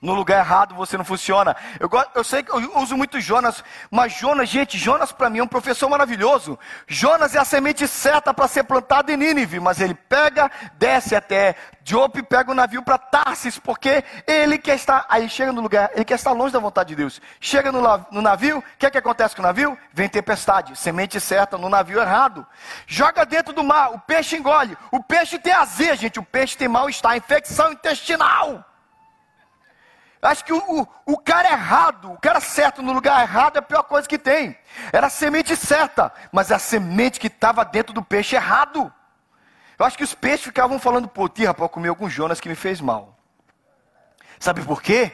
no 0.00 0.14
lugar 0.14 0.38
errado 0.38 0.74
você 0.74 0.96
não 0.96 1.04
funciona. 1.04 1.56
Eu, 1.78 1.90
eu 2.14 2.24
sei 2.24 2.42
que 2.42 2.50
eu 2.50 2.78
uso 2.78 2.96
muito 2.96 3.20
Jonas, 3.20 3.62
mas 3.90 4.12
Jonas, 4.12 4.48
gente, 4.48 4.78
Jonas 4.78 5.12
para 5.12 5.28
mim 5.28 5.38
é 5.38 5.42
um 5.42 5.48
professor 5.48 5.88
maravilhoso. 5.88 6.58
Jonas 6.86 7.34
é 7.34 7.38
a 7.38 7.44
semente 7.44 7.86
certa 7.86 8.32
para 8.32 8.48
ser 8.48 8.64
plantada 8.64 9.12
em 9.12 9.16
Nínive, 9.16 9.60
mas 9.60 9.80
ele 9.80 9.94
pega, 9.94 10.50
desce 10.74 11.14
até 11.14 11.54
Jope, 11.84 12.22
pega 12.22 12.50
o 12.50 12.54
navio 12.54 12.82
para 12.82 12.98
Tarsis, 12.98 13.58
porque 13.58 14.04
ele 14.26 14.58
quer 14.58 14.76
estar, 14.76 15.04
aí 15.08 15.28
chega 15.28 15.52
no 15.52 15.60
lugar, 15.60 15.90
ele 15.94 16.04
quer 16.04 16.14
estar 16.14 16.32
longe 16.32 16.52
da 16.52 16.58
vontade 16.58 16.90
de 16.90 16.96
Deus. 16.96 17.20
Chega 17.40 17.72
no, 17.72 17.80
no 18.10 18.22
navio, 18.22 18.58
o 18.58 18.62
que 18.78 18.86
é 18.86 18.90
que 18.90 18.98
acontece 18.98 19.34
com 19.34 19.42
o 19.42 19.46
navio? 19.46 19.76
Vem 19.92 20.08
tempestade, 20.08 20.76
semente 20.76 21.20
certa 21.20 21.58
no 21.58 21.68
navio 21.68 22.00
errado. 22.00 22.46
Joga 22.86 23.26
dentro 23.26 23.52
do 23.52 23.64
mar, 23.64 23.92
o 23.92 23.98
peixe 23.98 24.36
engole. 24.36 24.76
O 24.90 25.02
peixe 25.02 25.38
tem 25.38 25.52
azia, 25.52 25.96
gente, 25.96 26.18
o 26.18 26.22
peixe 26.22 26.56
tem 26.56 26.68
mal-estar, 26.68 27.16
infecção 27.16 27.72
intestinal. 27.72 28.69
Acho 30.22 30.44
que 30.44 30.52
o, 30.52 30.58
o, 30.58 30.86
o, 31.06 31.18
cara 31.18 31.50
errado, 31.50 32.12
o 32.12 32.20
cara 32.20 32.40
certo 32.40 32.82
no 32.82 32.92
lugar 32.92 33.22
errado 33.22 33.56
é 33.56 33.58
a 33.60 33.62
pior 33.62 33.82
coisa 33.84 34.06
que 34.06 34.18
tem. 34.18 34.56
Era 34.92 35.06
a 35.06 35.10
semente 35.10 35.56
certa, 35.56 36.12
mas 36.30 36.50
é 36.50 36.54
a 36.54 36.58
semente 36.58 37.18
que 37.18 37.28
estava 37.28 37.64
dentro 37.64 37.94
do 37.94 38.02
peixe 38.02 38.36
errado. 38.36 38.92
Eu 39.78 39.86
acho 39.86 39.96
que 39.96 40.04
os 40.04 40.14
peixes 40.14 40.44
ficavam 40.44 40.78
falando, 40.78 41.08
pô, 41.08 41.26
tia, 41.26 41.48
rapaz, 41.48 41.62
eu 41.62 41.68
comi 41.70 41.88
algum 41.88 42.08
Jonas 42.08 42.38
que 42.38 42.50
me 42.50 42.54
fez 42.54 42.82
mal. 42.82 43.16
Sabe 44.38 44.62
por 44.62 44.82
quê? 44.82 45.10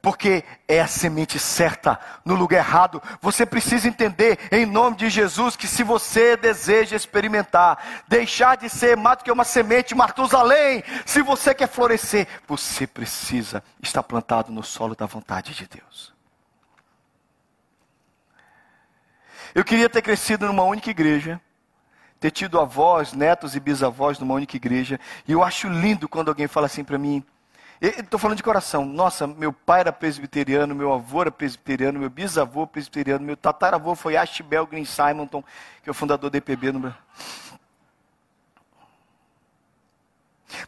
Porque 0.00 0.44
é 0.68 0.80
a 0.80 0.86
semente 0.86 1.38
certa 1.38 1.98
no 2.24 2.34
lugar 2.34 2.58
errado. 2.58 3.02
Você 3.20 3.44
precisa 3.44 3.88
entender, 3.88 4.38
em 4.52 4.66
nome 4.66 4.96
de 4.96 5.08
Jesus, 5.08 5.56
que 5.56 5.66
se 5.66 5.82
você 5.82 6.36
deseja 6.36 6.96
experimentar, 6.96 8.04
deixar 8.08 8.56
de 8.56 8.68
ser 8.68 8.96
mais 8.96 9.18
do 9.18 9.24
que 9.24 9.32
uma 9.32 9.44
semente 9.44 9.94
Matusalém, 9.94 10.82
se 11.04 11.22
você 11.22 11.54
quer 11.54 11.68
florescer, 11.68 12.26
você 12.46 12.86
precisa 12.86 13.62
estar 13.82 14.02
plantado 14.02 14.52
no 14.52 14.62
solo 14.62 14.94
da 14.94 15.06
vontade 15.06 15.54
de 15.54 15.66
Deus. 15.66 16.14
Eu 19.54 19.64
queria 19.64 19.88
ter 19.88 20.02
crescido 20.02 20.46
numa 20.46 20.64
única 20.64 20.90
igreja, 20.90 21.40
ter 22.20 22.30
tido 22.30 22.60
avós, 22.60 23.12
netos 23.12 23.56
e 23.56 23.60
bisavós 23.60 24.18
numa 24.18 24.34
única 24.34 24.56
igreja, 24.56 25.00
e 25.26 25.32
eu 25.32 25.42
acho 25.42 25.68
lindo 25.68 26.08
quando 26.08 26.28
alguém 26.28 26.46
fala 26.46 26.66
assim 26.66 26.84
para 26.84 26.98
mim: 26.98 27.24
Estou 27.80 28.18
falando 28.18 28.36
de 28.36 28.42
coração. 28.42 28.84
Nossa, 28.84 29.26
meu 29.26 29.52
pai 29.52 29.80
era 29.80 29.92
presbiteriano, 29.92 30.74
meu 30.74 30.92
avô 30.92 31.20
era 31.20 31.30
presbiteriano, 31.30 31.98
meu 31.98 32.08
bisavô 32.08 32.66
presbiteriano, 32.66 33.24
meu 33.24 33.36
tataravô 33.36 33.94
foi 33.94 34.16
Ashbel 34.16 34.66
Green 34.66 34.84
Simonton, 34.84 35.42
que 35.82 35.88
é 35.88 35.90
o 35.90 35.94
fundador 35.94 36.30
do 36.30 36.36
EPB 36.36 36.72
no. 36.72 36.94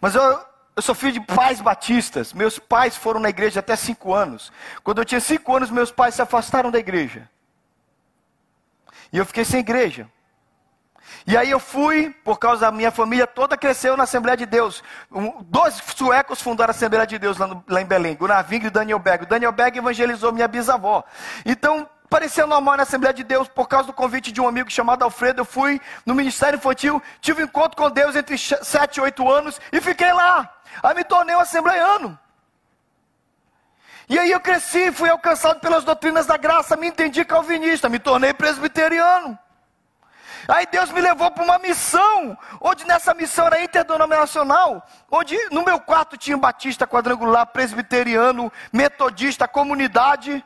Mas 0.01 0.15
eu, 0.15 0.41
eu 0.77 0.83
sou 0.83 0.95
filho 0.95 1.13
de 1.13 1.21
pais 1.21 1.61
batistas. 1.61 2.33
Meus 2.33 2.59
pais 2.59 2.97
foram 2.97 3.21
na 3.21 3.31
igreja 3.31 3.61
até 3.61 3.75
cinco 3.75 4.15
anos. 4.15 4.53
Quando 4.85 4.99
eu 4.99 5.05
tinha 5.05 5.21
cinco 5.21 5.57
anos, 5.57 5.71
meus 5.71 5.91
pais 5.91 6.15
se 6.15 6.23
afastaram 6.23 6.71
da 6.71 6.79
igreja. 6.79 7.29
E 9.13 9.19
eu 9.19 9.25
fiquei 9.25 9.45
sem 9.45 9.61
igreja. 9.61 10.11
E 11.27 11.37
aí 11.37 11.51
eu 11.51 11.61
fui, 11.61 12.11
por 12.25 12.39
causa 12.39 12.63
da 12.63 12.73
minha 12.73 12.91
família 12.91 13.27
toda 13.27 13.57
cresceu 13.57 13.97
na 13.97 14.05
Assembleia 14.05 14.37
de 14.37 14.47
Deus. 14.47 14.83
Um, 15.11 15.43
dois 15.43 15.75
suecos 15.97 16.41
fundaram 16.41 16.71
a 16.71 16.75
Assembleia 16.75 17.07
de 17.07 17.19
Deus 17.19 17.39
lá, 17.39 17.47
no, 17.47 17.65
lá 17.69 17.81
em 17.81 17.87
Belém, 17.87 18.17
Gunnar 18.17 18.43
Ving 18.45 18.65
e 18.65 18.71
Daniel 18.71 18.99
Berg. 18.99 19.25
O 19.25 19.27
Daniel 19.27 19.53
Berg 19.53 19.79
evangelizou 19.79 20.33
minha 20.33 20.49
bisavó. 20.49 21.05
Então, 21.45 21.89
parecia 22.09 22.47
normal 22.47 22.77
na 22.77 22.83
Assembleia 22.85 23.13
de 23.13 23.23
Deus, 23.25 23.49
por 23.49 23.69
causa 23.69 23.87
do 23.87 23.93
convite 23.93 24.33
de 24.33 24.41
um 24.41 24.49
amigo 24.49 24.71
chamado 24.71 25.03
Alfredo, 25.03 25.41
eu 25.41 25.45
fui 25.45 25.81
no 26.07 26.15
Ministério 26.15 26.57
Infantil, 26.57 27.03
tive 27.21 27.43
um 27.43 27.47
encontro 27.47 27.77
com 27.77 27.91
Deus 27.91 28.17
entre 28.17 28.37
7 28.39 28.97
e 28.97 29.01
8 29.01 29.31
anos 29.31 29.61
e 29.73 29.81
fiquei 29.81 30.13
lá. 30.13 30.51
Aí 30.83 30.95
me 30.95 31.05
tornei 31.05 31.37
um 31.37 31.41
assembleiano. 31.41 32.19
E 34.09 34.19
aí 34.19 34.31
eu 34.31 34.41
cresci, 34.41 34.91
fui 34.91 35.11
alcançado 35.11 35.61
pelas 35.61 35.85
doutrinas 35.85 36.25
da 36.25 36.39
graça, 36.39 36.77
me 36.77 36.87
entendi 36.87 37.25
calvinista, 37.25 37.91
me 37.91 37.99
tornei 37.99 38.33
presbiteriano. 38.33 39.39
Aí 40.49 40.67
Deus 40.67 40.91
me 40.91 41.01
levou 41.03 41.31
para 41.31 41.45
uma 41.45 41.59
missão, 41.59 42.37
onde 42.59 42.87
nessa 42.87 43.13
missão 43.13 43.47
era 43.47 43.63
interdenominacional, 43.63 44.83
onde 45.11 45.37
no 45.51 45.63
meu 45.63 45.79
quarto 45.79 46.17
tinha 46.17 46.39
batista, 46.39 46.87
quadrangular, 46.87 47.47
presbiteriano, 47.49 48.51
metodista, 48.73 49.47
comunidade. 49.47 50.43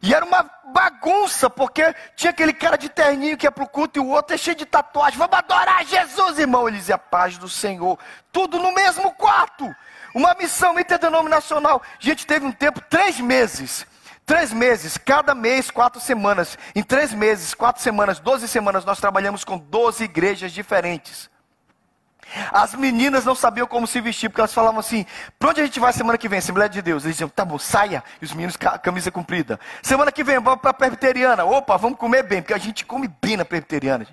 E 0.00 0.14
era 0.14 0.24
uma 0.24 0.48
bagunça, 0.66 1.50
porque 1.50 1.92
tinha 2.14 2.30
aquele 2.30 2.52
cara 2.52 2.78
de 2.78 2.88
terninho 2.88 3.36
que 3.36 3.46
ia 3.46 3.50
para 3.50 3.64
o 3.64 3.68
culto 3.68 3.98
e 3.98 4.00
o 4.00 4.10
outro 4.10 4.36
é 4.36 4.38
cheio 4.38 4.56
de 4.56 4.64
tatuagem. 4.64 5.18
Vamos 5.18 5.36
adorar 5.36 5.84
Jesus, 5.84 6.38
irmão. 6.38 6.68
Ele 6.68 6.76
dizia, 6.76 6.96
paz 6.96 7.36
do 7.36 7.48
Senhor. 7.48 7.98
Tudo 8.30 8.60
no 8.60 8.72
mesmo 8.72 9.10
quarto. 9.12 9.74
Uma 10.14 10.34
missão 10.34 10.78
interdenominacional. 10.78 11.82
A 11.84 12.04
gente 12.04 12.24
teve 12.24 12.46
um 12.46 12.52
tempo, 12.52 12.80
três 12.82 13.18
meses, 13.18 13.84
Três 14.28 14.52
meses, 14.52 14.98
cada 14.98 15.34
mês, 15.34 15.70
quatro 15.70 15.98
semanas. 15.98 16.58
Em 16.74 16.82
três 16.82 17.14
meses, 17.14 17.54
quatro 17.54 17.82
semanas, 17.82 18.20
doze 18.20 18.46
semanas, 18.46 18.84
nós 18.84 19.00
trabalhamos 19.00 19.42
com 19.42 19.56
doze 19.56 20.04
igrejas 20.04 20.52
diferentes. 20.52 21.30
As 22.52 22.74
meninas 22.74 23.24
não 23.24 23.34
sabiam 23.34 23.66
como 23.66 23.86
se 23.86 24.02
vestir, 24.02 24.28
porque 24.28 24.42
elas 24.42 24.52
falavam 24.52 24.80
assim: 24.80 25.06
para 25.38 25.48
onde 25.48 25.62
a 25.62 25.64
gente 25.64 25.80
vai 25.80 25.94
semana 25.94 26.18
que 26.18 26.28
vem? 26.28 26.40
Assembleia 26.40 26.68
de 26.68 26.82
Deus. 26.82 27.04
Eles 27.04 27.16
diziam: 27.16 27.30
tá 27.30 27.42
bom, 27.42 27.58
saia. 27.58 28.04
E 28.20 28.26
os 28.26 28.34
meninos, 28.34 28.54
camisa 28.82 29.10
comprida. 29.10 29.58
Semana 29.82 30.12
que 30.12 30.22
vem, 30.22 30.38
vamos 30.38 30.60
para 30.60 30.72
a 30.72 30.74
presbiteriana. 30.74 31.46
Opa, 31.46 31.78
vamos 31.78 31.98
comer 31.98 32.22
bem, 32.22 32.42
porque 32.42 32.52
a 32.52 32.58
gente 32.58 32.84
come 32.84 33.08
bem 33.08 33.38
na 33.38 33.46
presbiteriana. 33.46 34.06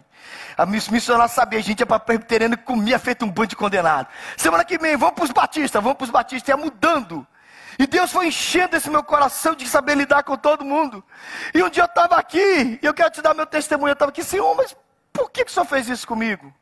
A 0.56 0.66
missionária 0.66 1.28
sabia, 1.28 1.60
a 1.60 1.62
gente 1.62 1.82
ia 1.82 1.86
para 1.86 1.98
a 1.98 2.00
presbiteriana 2.00 2.54
e 2.54 2.58
comia 2.58 2.98
feito 2.98 3.26
um 3.26 3.30
bando 3.30 3.48
de 3.48 3.58
condenado. 3.58 4.08
Semana 4.38 4.64
que 4.64 4.78
vem, 4.78 4.96
vamos 4.96 5.16
para 5.16 5.26
os 5.26 5.32
batistas, 5.32 5.84
vamos 5.84 5.98
para 5.98 6.06
os 6.06 6.10
batistas. 6.10 6.48
Ia 6.48 6.56
mudando. 6.56 7.28
E 7.78 7.86
Deus 7.86 8.12
foi 8.12 8.28
enchendo 8.28 8.76
esse 8.76 8.90
meu 8.90 9.04
coração 9.04 9.54
de 9.54 9.68
saber 9.68 9.96
lidar 9.96 10.24
com 10.24 10.38
todo 10.38 10.64
mundo. 10.64 11.04
E 11.54 11.62
um 11.62 11.70
dia 11.70 11.84
eu 11.84 11.88
estava 11.88 12.16
aqui, 12.16 12.80
e 12.82 12.86
eu 12.86 12.94
quero 12.94 13.12
te 13.12 13.22
dar 13.22 13.34
meu 13.34 13.46
testemunho. 13.46 13.90
Eu 13.90 13.94
estava 13.94 14.12
aqui, 14.12 14.24
Senhor, 14.24 14.56
mas 14.56 14.76
por 15.12 15.30
que, 15.30 15.44
que 15.44 15.52
o 15.52 15.54
Senhor 15.54 15.66
fez 15.66 15.90
isso 15.90 16.08
comigo? 16.08 16.54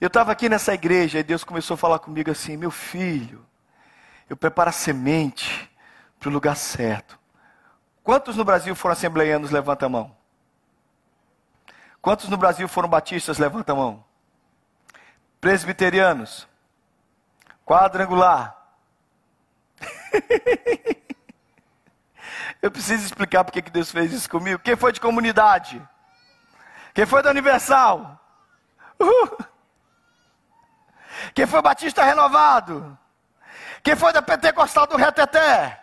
Eu 0.00 0.08
estava 0.08 0.32
aqui 0.32 0.48
nessa 0.48 0.74
igreja 0.74 1.20
e 1.20 1.22
Deus 1.22 1.44
começou 1.44 1.74
a 1.74 1.78
falar 1.78 1.98
comigo 1.98 2.30
assim: 2.30 2.56
meu 2.56 2.70
filho, 2.70 3.44
eu 4.28 4.36
preparo 4.36 4.70
a 4.70 4.72
semente 4.72 5.70
para 6.18 6.28
o 6.28 6.32
lugar 6.32 6.56
certo. 6.56 7.18
Quantos 8.02 8.36
no 8.36 8.44
Brasil 8.44 8.74
foram 8.74 8.94
assembleianos? 8.94 9.50
Levanta 9.50 9.86
a 9.86 9.88
mão. 9.88 10.16
Quantos 12.00 12.28
no 12.28 12.36
Brasil 12.36 12.66
foram 12.66 12.88
batistas? 12.88 13.38
Levanta 13.38 13.72
a 13.72 13.76
mão. 13.76 14.04
Presbiterianos. 15.40 16.48
Quadrangular. 17.64 18.61
Eu 22.60 22.70
preciso 22.70 23.04
explicar 23.04 23.44
porque 23.44 23.62
que 23.62 23.70
Deus 23.70 23.90
fez 23.90 24.12
isso 24.12 24.30
comigo. 24.30 24.60
Quem 24.60 24.76
foi 24.76 24.92
de 24.92 25.00
comunidade? 25.00 25.82
Quem 26.94 27.06
foi 27.06 27.22
da 27.22 27.30
Universal? 27.30 28.20
Uh! 29.00 29.44
Quem 31.34 31.46
foi 31.46 31.60
Batista 31.62 32.04
Renovado? 32.04 32.96
Quem 33.82 33.96
foi 33.96 34.12
da 34.12 34.22
Pentecostal 34.22 34.86
do 34.86 34.96
Reteté? 34.96 35.80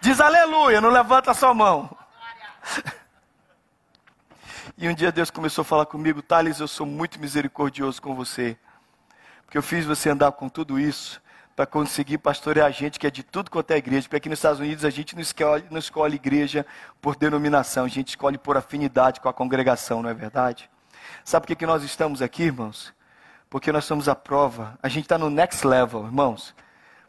Diz 0.00 0.20
aleluia, 0.20 0.80
não 0.80 0.90
levanta 0.90 1.30
a 1.30 1.34
sua 1.34 1.54
mão. 1.54 1.96
E 4.76 4.88
um 4.88 4.94
dia 4.94 5.12
Deus 5.12 5.30
começou 5.30 5.62
a 5.62 5.64
falar 5.64 5.86
comigo, 5.86 6.22
Thales, 6.22 6.58
eu 6.58 6.66
sou 6.66 6.86
muito 6.86 7.20
misericordioso 7.20 8.00
com 8.00 8.14
você. 8.14 8.58
Porque 9.44 9.58
eu 9.58 9.62
fiz 9.62 9.84
você 9.84 10.10
andar 10.10 10.32
com 10.32 10.48
tudo 10.48 10.78
isso 10.80 11.20
para 11.60 11.66
conseguir 11.66 12.16
pastorear 12.16 12.66
a 12.66 12.70
gente 12.70 12.98
que 12.98 13.06
é 13.06 13.10
de 13.10 13.22
tudo 13.22 13.50
quanto 13.50 13.70
é 13.72 13.76
igreja. 13.76 14.04
Porque 14.04 14.16
aqui 14.16 14.30
nos 14.30 14.38
Estados 14.38 14.60
Unidos 14.60 14.82
a 14.82 14.88
gente 14.88 15.14
não 15.14 15.20
escolhe, 15.20 15.62
não 15.70 15.78
escolhe 15.78 16.14
igreja 16.14 16.64
por 17.02 17.16
denominação, 17.16 17.84
a 17.84 17.88
gente 17.88 18.08
escolhe 18.08 18.38
por 18.38 18.56
afinidade 18.56 19.20
com 19.20 19.28
a 19.28 19.32
congregação, 19.32 20.02
não 20.02 20.08
é 20.08 20.14
verdade? 20.14 20.70
Sabe 21.22 21.42
por 21.42 21.48
que, 21.48 21.56
que 21.56 21.66
nós 21.66 21.82
estamos 21.82 22.22
aqui, 22.22 22.44
irmãos? 22.44 22.94
Porque 23.50 23.70
nós 23.70 23.84
somos 23.84 24.08
a 24.08 24.14
prova. 24.14 24.78
A 24.82 24.88
gente 24.88 25.04
está 25.04 25.18
no 25.18 25.28
next 25.28 25.66
level, 25.66 26.06
irmãos. 26.06 26.54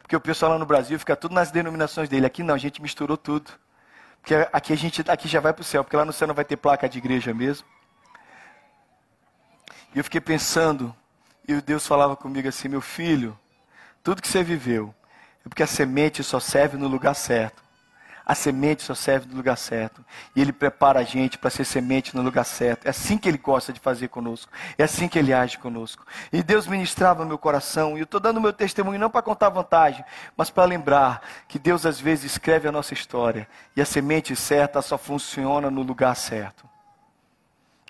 Porque 0.02 0.14
o 0.14 0.20
pessoal 0.20 0.52
lá 0.52 0.58
no 0.58 0.66
Brasil 0.66 0.98
fica 0.98 1.16
tudo 1.16 1.34
nas 1.34 1.50
denominações 1.50 2.10
dele. 2.10 2.26
Aqui 2.26 2.42
não, 2.42 2.54
a 2.54 2.58
gente 2.58 2.82
misturou 2.82 3.16
tudo. 3.16 3.50
Porque 4.20 4.34
aqui 4.52 4.74
a 4.74 4.76
gente 4.76 5.02
aqui 5.10 5.28
já 5.28 5.40
vai 5.40 5.54
para 5.54 5.62
o 5.62 5.64
céu, 5.64 5.82
porque 5.82 5.96
lá 5.96 6.04
no 6.04 6.12
céu 6.12 6.28
não 6.28 6.34
vai 6.34 6.44
ter 6.44 6.58
placa 6.58 6.86
de 6.90 6.98
igreja 6.98 7.32
mesmo. 7.32 7.66
E 9.94 9.98
eu 9.98 10.04
fiquei 10.04 10.20
pensando, 10.20 10.94
e 11.48 11.58
Deus 11.62 11.86
falava 11.86 12.14
comigo 12.14 12.46
assim, 12.46 12.68
meu 12.68 12.82
filho, 12.82 13.38
tudo 14.02 14.22
que 14.22 14.28
você 14.28 14.42
viveu 14.42 14.94
é 15.44 15.48
porque 15.48 15.62
a 15.62 15.66
semente 15.66 16.22
só 16.22 16.40
serve 16.40 16.76
no 16.76 16.88
lugar 16.88 17.14
certo. 17.14 17.62
A 18.24 18.36
semente 18.36 18.82
só 18.82 18.94
serve 18.94 19.28
no 19.28 19.36
lugar 19.36 19.56
certo. 19.56 20.04
E 20.34 20.40
Ele 20.40 20.52
prepara 20.52 21.00
a 21.00 21.02
gente 21.02 21.36
para 21.36 21.50
ser 21.50 21.64
semente 21.64 22.14
no 22.14 22.22
lugar 22.22 22.44
certo. 22.44 22.86
É 22.86 22.90
assim 22.90 23.18
que 23.18 23.28
Ele 23.28 23.36
gosta 23.36 23.72
de 23.72 23.80
fazer 23.80 24.08
conosco. 24.08 24.52
É 24.78 24.84
assim 24.84 25.08
que 25.08 25.18
Ele 25.18 25.32
age 25.32 25.58
conosco. 25.58 26.06
E 26.32 26.40
Deus 26.40 26.68
ministrava 26.68 27.24
meu 27.24 27.36
coração. 27.36 27.96
E 27.96 28.00
eu 28.00 28.04
estou 28.04 28.20
dando 28.20 28.40
meu 28.40 28.52
testemunho 28.52 28.98
não 28.98 29.10
para 29.10 29.22
contar 29.22 29.48
vantagem, 29.48 30.04
mas 30.36 30.50
para 30.50 30.64
lembrar 30.64 31.20
que 31.48 31.58
Deus 31.58 31.84
às 31.84 31.98
vezes 31.98 32.32
escreve 32.32 32.68
a 32.68 32.72
nossa 32.72 32.94
história. 32.94 33.48
E 33.76 33.82
a 33.82 33.84
semente 33.84 34.36
certa 34.36 34.80
só 34.80 34.96
funciona 34.96 35.68
no 35.68 35.82
lugar 35.82 36.14
certo. 36.14 36.64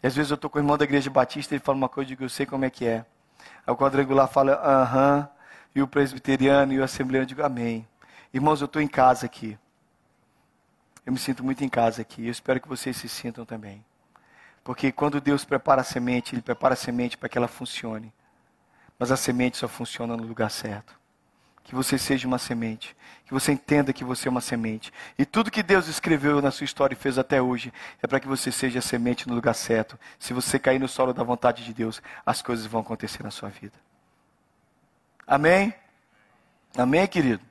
E 0.03 0.07
às 0.07 0.17
vezes 0.17 0.31
eu 0.31 0.37
estou 0.37 0.49
com 0.49 0.59
o 0.59 0.63
irmão 0.63 0.79
da 0.79 0.85
igreja 0.85 1.11
batista 1.11 1.55
e 1.55 1.57
ele 1.57 1.65
fala 1.65 1.77
uma 1.77 1.91
coisa 1.91 2.09
e 2.09 2.13
eu 2.13 2.17
digo, 2.17 2.25
eu 2.25 2.31
sei 2.31 2.47
como 2.47 2.65
é 2.65 2.71
que 2.71 2.87
é. 2.87 3.05
Aí 3.67 3.73
o 3.73 3.77
quadrangular 3.77 4.29
fala, 4.29 4.55
aham 4.55 5.29
e 5.75 5.83
o 5.83 5.89
presbiteriano 5.89 6.73
e 6.73 6.79
o 6.79 6.85
assembleano, 6.85 7.27
digo 7.27 7.43
amém. 7.43 7.87
Irmãos, 8.33 8.61
eu 8.61 8.67
estou 8.67 8.81
em 8.81 8.89
casa 8.89 9.27
aqui. 9.27 9.59
Eu 11.05 11.13
me 11.13 11.19
sinto 11.19 11.43
muito 11.43 11.65
em 11.65 11.69
casa 11.69 12.03
aqui. 12.03 12.27
Eu 12.27 12.31
espero 12.31 12.61
que 12.61 12.69
vocês 12.69 12.97
se 12.97 13.09
sintam 13.09 13.45
também. 13.45 13.85
Porque 14.63 14.93
quando 14.93 15.21
Deus 15.21 15.45
prepara 15.45 15.81
a 15.81 15.85
semente, 15.85 16.35
Ele 16.35 16.43
prepara 16.43 16.75
a 16.75 16.77
semente 16.77 17.17
para 17.17 17.29
que 17.29 17.37
ela 17.37 17.49
funcione. 17.49 18.13
Mas 18.99 19.11
a 19.11 19.17
semente 19.17 19.57
só 19.57 19.67
funciona 19.67 20.17
no 20.17 20.23
lugar 20.23 20.51
certo. 20.51 20.99
Que 21.65 21.75
você 21.75 21.99
seja 21.99 22.29
uma 22.29 22.39
semente. 22.39 22.97
Que 23.25 23.33
você 23.33 23.53
entenda 23.53 23.93
que 23.93 24.05
você 24.05 24.29
é 24.29 24.31
uma 24.31 24.41
semente. 24.41 24.93
E 25.19 25.25
tudo 25.25 25.51
que 25.51 25.63
Deus 25.63 25.89
escreveu 25.89 26.41
na 26.41 26.51
sua 26.51 26.65
história 26.65 26.95
e 26.95 26.99
fez 26.99 27.19
até 27.19 27.43
hoje 27.43 27.73
é 28.01 28.07
para 28.07 28.21
que 28.21 28.29
você 28.29 28.53
seja 28.53 28.81
semente 28.81 29.29
no 29.29 29.35
lugar 29.35 29.55
certo. 29.55 29.99
Se 30.19 30.33
você 30.33 30.59
cair 30.59 30.79
no 30.79 30.89
solo 30.89 31.13
da 31.13 31.25
vontade 31.25 31.65
de 31.65 31.75
Deus, 31.75 32.01
as 32.25 32.43
coisas 32.43 32.67
vão 32.67 32.81
acontecer 32.81 33.23
na 33.23 33.31
sua 33.31 33.49
vida. 33.49 33.75
Amém? 35.27 35.75
Amém, 36.77 37.07
querido? 37.07 37.43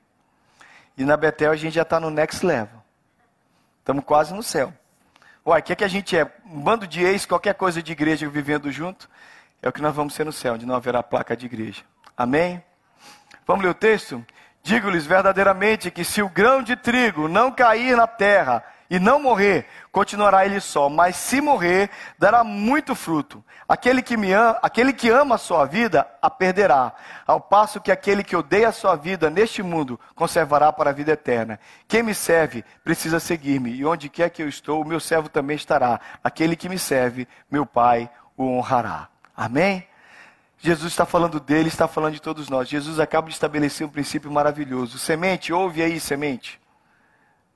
E 0.96 1.04
na 1.04 1.16
Betel 1.16 1.52
a 1.52 1.56
gente 1.56 1.74
já 1.74 1.82
está 1.82 1.98
no 1.98 2.10
next 2.10 2.44
level. 2.44 2.82
Estamos 3.78 4.04
quase 4.04 4.34
no 4.34 4.42
céu. 4.42 4.72
Uai, 5.44 5.60
o 5.60 5.62
que, 5.62 5.72
é 5.72 5.76
que 5.76 5.84
a 5.84 5.88
gente 5.88 6.16
é? 6.16 6.30
Um 6.46 6.60
bando 6.60 6.86
de 6.86 7.02
ex, 7.02 7.26
qualquer 7.26 7.54
coisa 7.54 7.82
de 7.82 7.90
igreja 7.90 8.28
vivendo 8.28 8.70
junto, 8.70 9.08
é 9.60 9.68
o 9.68 9.72
que 9.72 9.82
nós 9.82 9.94
vamos 9.94 10.14
ser 10.14 10.24
no 10.24 10.32
céu, 10.32 10.54
onde 10.54 10.66
não 10.66 10.74
haverá 10.74 11.02
placa 11.02 11.36
de 11.36 11.46
igreja. 11.46 11.82
Amém? 12.16 12.62
Vamos 13.46 13.64
ler 13.64 13.70
o 13.70 13.74
texto? 13.74 14.24
Digo-lhes 14.62 15.04
verdadeiramente 15.04 15.90
que 15.90 16.04
se 16.04 16.22
o 16.22 16.28
grão 16.28 16.62
de 16.62 16.76
trigo 16.76 17.26
não 17.26 17.50
cair 17.50 17.96
na 17.96 18.06
terra 18.06 18.64
e 18.92 18.98
não 18.98 19.18
morrer, 19.18 19.64
continuará 19.90 20.44
ele 20.44 20.60
só, 20.60 20.90
mas 20.90 21.16
se 21.16 21.40
morrer, 21.40 21.88
dará 22.18 22.44
muito 22.44 22.94
fruto. 22.94 23.42
Aquele 23.66 24.02
que, 24.02 24.18
me 24.18 24.34
ama, 24.34 24.58
aquele 24.60 24.92
que 24.92 25.08
ama 25.08 25.36
a 25.36 25.38
sua 25.38 25.64
vida, 25.64 26.06
a 26.20 26.28
perderá, 26.28 26.92
ao 27.26 27.40
passo 27.40 27.80
que 27.80 27.90
aquele 27.90 28.22
que 28.22 28.36
odeia 28.36 28.68
a 28.68 28.72
sua 28.72 28.94
vida 28.94 29.30
neste 29.30 29.62
mundo, 29.62 29.98
conservará 30.14 30.70
para 30.70 30.90
a 30.90 30.92
vida 30.92 31.12
eterna. 31.12 31.58
Quem 31.88 32.02
me 32.02 32.14
serve, 32.14 32.62
precisa 32.84 33.18
seguir-me, 33.18 33.70
e 33.70 33.82
onde 33.86 34.10
quer 34.10 34.28
que 34.28 34.42
eu 34.42 34.48
estou, 34.48 34.82
o 34.82 34.86
meu 34.86 35.00
servo 35.00 35.30
também 35.30 35.56
estará. 35.56 35.98
Aquele 36.22 36.54
que 36.54 36.68
me 36.68 36.78
serve, 36.78 37.26
meu 37.50 37.64
Pai 37.64 38.10
o 38.36 38.44
honrará. 38.44 39.08
Amém? 39.34 39.88
Jesus 40.58 40.92
está 40.92 41.06
falando 41.06 41.40
dele, 41.40 41.68
está 41.68 41.88
falando 41.88 42.12
de 42.12 42.20
todos 42.20 42.50
nós. 42.50 42.68
Jesus 42.68 43.00
acaba 43.00 43.28
de 43.28 43.32
estabelecer 43.32 43.86
um 43.86 43.90
princípio 43.90 44.30
maravilhoso. 44.30 44.98
Semente, 44.98 45.50
ouve 45.50 45.82
aí, 45.82 45.98
semente. 45.98 46.60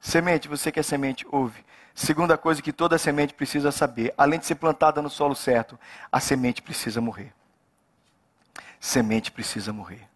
Semente, 0.00 0.48
você 0.48 0.70
que 0.70 0.80
é 0.80 0.82
semente, 0.82 1.26
ouve. 1.30 1.64
Segunda 1.94 2.36
coisa 2.36 2.60
que 2.60 2.72
toda 2.72 2.98
semente 2.98 3.34
precisa 3.34 3.72
saber, 3.72 4.12
além 4.18 4.38
de 4.38 4.46
ser 4.46 4.56
plantada 4.56 5.00
no 5.00 5.08
solo 5.08 5.34
certo, 5.34 5.78
a 6.10 6.20
semente 6.20 6.60
precisa 6.60 7.00
morrer. 7.00 7.32
Semente 8.78 9.30
precisa 9.30 9.72
morrer. 9.72 10.06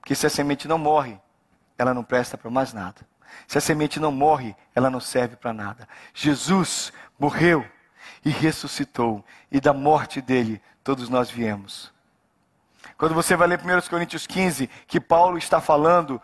Porque 0.00 0.14
se 0.14 0.26
a 0.26 0.30
semente 0.30 0.68
não 0.68 0.78
morre, 0.78 1.18
ela 1.78 1.94
não 1.94 2.04
presta 2.04 2.36
para 2.36 2.50
mais 2.50 2.72
nada. 2.72 3.00
Se 3.48 3.58
a 3.58 3.60
semente 3.60 3.98
não 3.98 4.12
morre, 4.12 4.54
ela 4.74 4.90
não 4.90 5.00
serve 5.00 5.36
para 5.36 5.52
nada. 5.52 5.88
Jesus 6.12 6.92
morreu 7.18 7.66
e 8.24 8.30
ressuscitou, 8.30 9.24
e 9.50 9.60
da 9.60 9.72
morte 9.72 10.20
dele 10.20 10.60
todos 10.82 11.08
nós 11.08 11.30
viemos. 11.30 11.93
Quando 12.96 13.14
você 13.14 13.34
vai 13.34 13.48
ler 13.48 13.60
1 13.60 13.88
Coríntios 13.88 14.26
15, 14.26 14.68
que 14.86 15.00
Paulo 15.00 15.36
está 15.36 15.60
falando, 15.60 16.20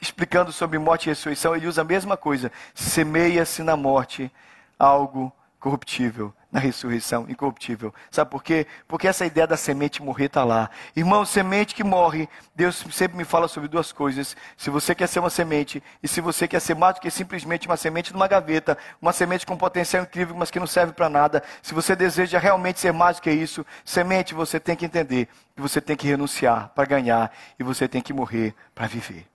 explicando 0.00 0.52
sobre 0.52 0.78
morte 0.78 1.06
e 1.06 1.08
ressurreição, 1.10 1.54
ele 1.54 1.66
usa 1.66 1.82
a 1.82 1.84
mesma 1.84 2.16
coisa. 2.16 2.50
Semeia-se 2.74 3.62
na 3.62 3.76
morte 3.76 4.30
algo 4.78 5.32
corruptível, 5.60 6.32
na 6.50 6.58
ressurreição 6.58 7.26
incorruptível. 7.28 7.92
Sabe 8.10 8.30
por 8.30 8.42
quê? 8.42 8.66
Porque 8.86 9.06
essa 9.06 9.26
ideia 9.26 9.46
da 9.46 9.56
semente 9.56 10.02
morrer 10.02 10.26
está 10.26 10.44
lá. 10.44 10.70
Irmão, 10.96 11.24
semente 11.24 11.74
que 11.74 11.84
morre, 11.84 12.28
Deus 12.54 12.84
sempre 12.90 13.16
me 13.16 13.24
fala 13.24 13.48
sobre 13.48 13.68
duas 13.68 13.92
coisas. 13.92 14.36
Se 14.56 14.70
você 14.70 14.94
quer 14.94 15.06
ser 15.06 15.20
uma 15.20 15.30
semente, 15.30 15.82
e 16.02 16.08
se 16.08 16.20
você 16.20 16.48
quer 16.48 16.60
ser 16.60 16.74
mais 16.74 16.94
do 16.94 17.00
que 17.00 17.10
simplesmente 17.10 17.66
uma 17.66 17.76
semente 17.76 18.12
numa 18.12 18.26
gaveta, 18.26 18.78
uma 19.00 19.12
semente 19.12 19.44
com 19.44 19.56
potencial 19.56 20.02
incrível, 20.02 20.34
mas 20.36 20.50
que 20.50 20.58
não 20.58 20.66
serve 20.66 20.92
para 20.92 21.08
nada, 21.08 21.42
se 21.62 21.74
você 21.74 21.94
deseja 21.94 22.38
realmente 22.38 22.80
ser 22.80 22.92
mais 22.92 23.16
do 23.16 23.22
que 23.22 23.30
isso, 23.30 23.64
semente, 23.84 24.34
você 24.34 24.58
tem 24.58 24.74
que 24.74 24.86
entender 24.86 25.28
que 25.54 25.60
você 25.60 25.80
tem 25.80 25.96
que 25.96 26.06
renunciar 26.06 26.70
para 26.74 26.84
ganhar, 26.86 27.32
e 27.58 27.62
você 27.62 27.86
tem 27.86 28.00
que 28.00 28.12
morrer 28.12 28.54
para 28.74 28.86
viver. 28.86 29.26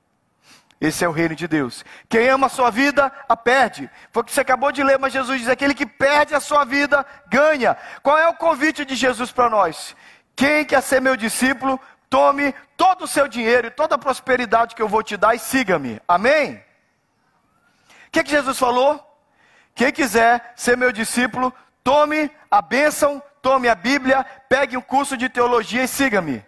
Esse 0.84 1.06
é 1.06 1.08
o 1.08 1.14
reino 1.14 1.34
de 1.34 1.48
Deus. 1.48 1.86
Quem 2.10 2.28
ama 2.28 2.48
a 2.48 2.50
sua 2.50 2.70
vida, 2.70 3.10
a 3.30 3.38
perde. 3.38 3.90
Foi 4.12 4.22
o 4.22 4.26
que 4.26 4.34
você 4.34 4.42
acabou 4.42 4.70
de 4.70 4.84
ler, 4.84 5.00
mas 5.00 5.14
Jesus 5.14 5.40
diz: 5.40 5.50
aquele 5.50 5.74
que 5.74 5.86
perde 5.86 6.36
a 6.36 6.42
sua 6.42 6.66
vida, 6.66 7.06
ganha. 7.30 7.78
Qual 8.02 8.18
é 8.18 8.28
o 8.28 8.34
convite 8.34 8.84
de 8.84 8.94
Jesus 8.94 9.32
para 9.32 9.50
nós? 9.50 9.96
Quem 10.36 10.66
quer 10.66 10.82
ser 10.82 11.00
meu 11.00 11.16
discípulo, 11.16 11.80
tome 12.10 12.54
todo 12.76 13.06
o 13.06 13.08
seu 13.08 13.30
dinheiro 13.30 13.68
e 13.68 13.72
toda 13.72 13.96
a 13.96 13.98
prosperidade 13.98 14.76
que 14.76 14.82
eu 14.82 14.90
vou 14.90 15.02
te 15.02 15.16
dar 15.16 15.34
e 15.34 15.40
siga-me. 15.40 16.02
Amém? 16.06 16.62
O 18.08 18.12
que, 18.12 18.22
que 18.22 18.32
Jesus 18.32 18.60
falou? 18.60 19.00
Quem 19.74 19.90
quiser 19.90 20.52
ser 20.54 20.76
meu 20.76 20.92
discípulo, 20.92 21.54
tome 21.82 22.30
a 22.52 22.62
bênção, 22.62 23.24
tome 23.42 23.70
a 23.70 23.76
Bíblia, 23.76 24.26
pegue 24.50 24.76
um 24.76 24.82
curso 24.82 25.16
de 25.16 25.30
teologia 25.30 25.86
e 25.86 25.88
siga-me. 25.88 26.44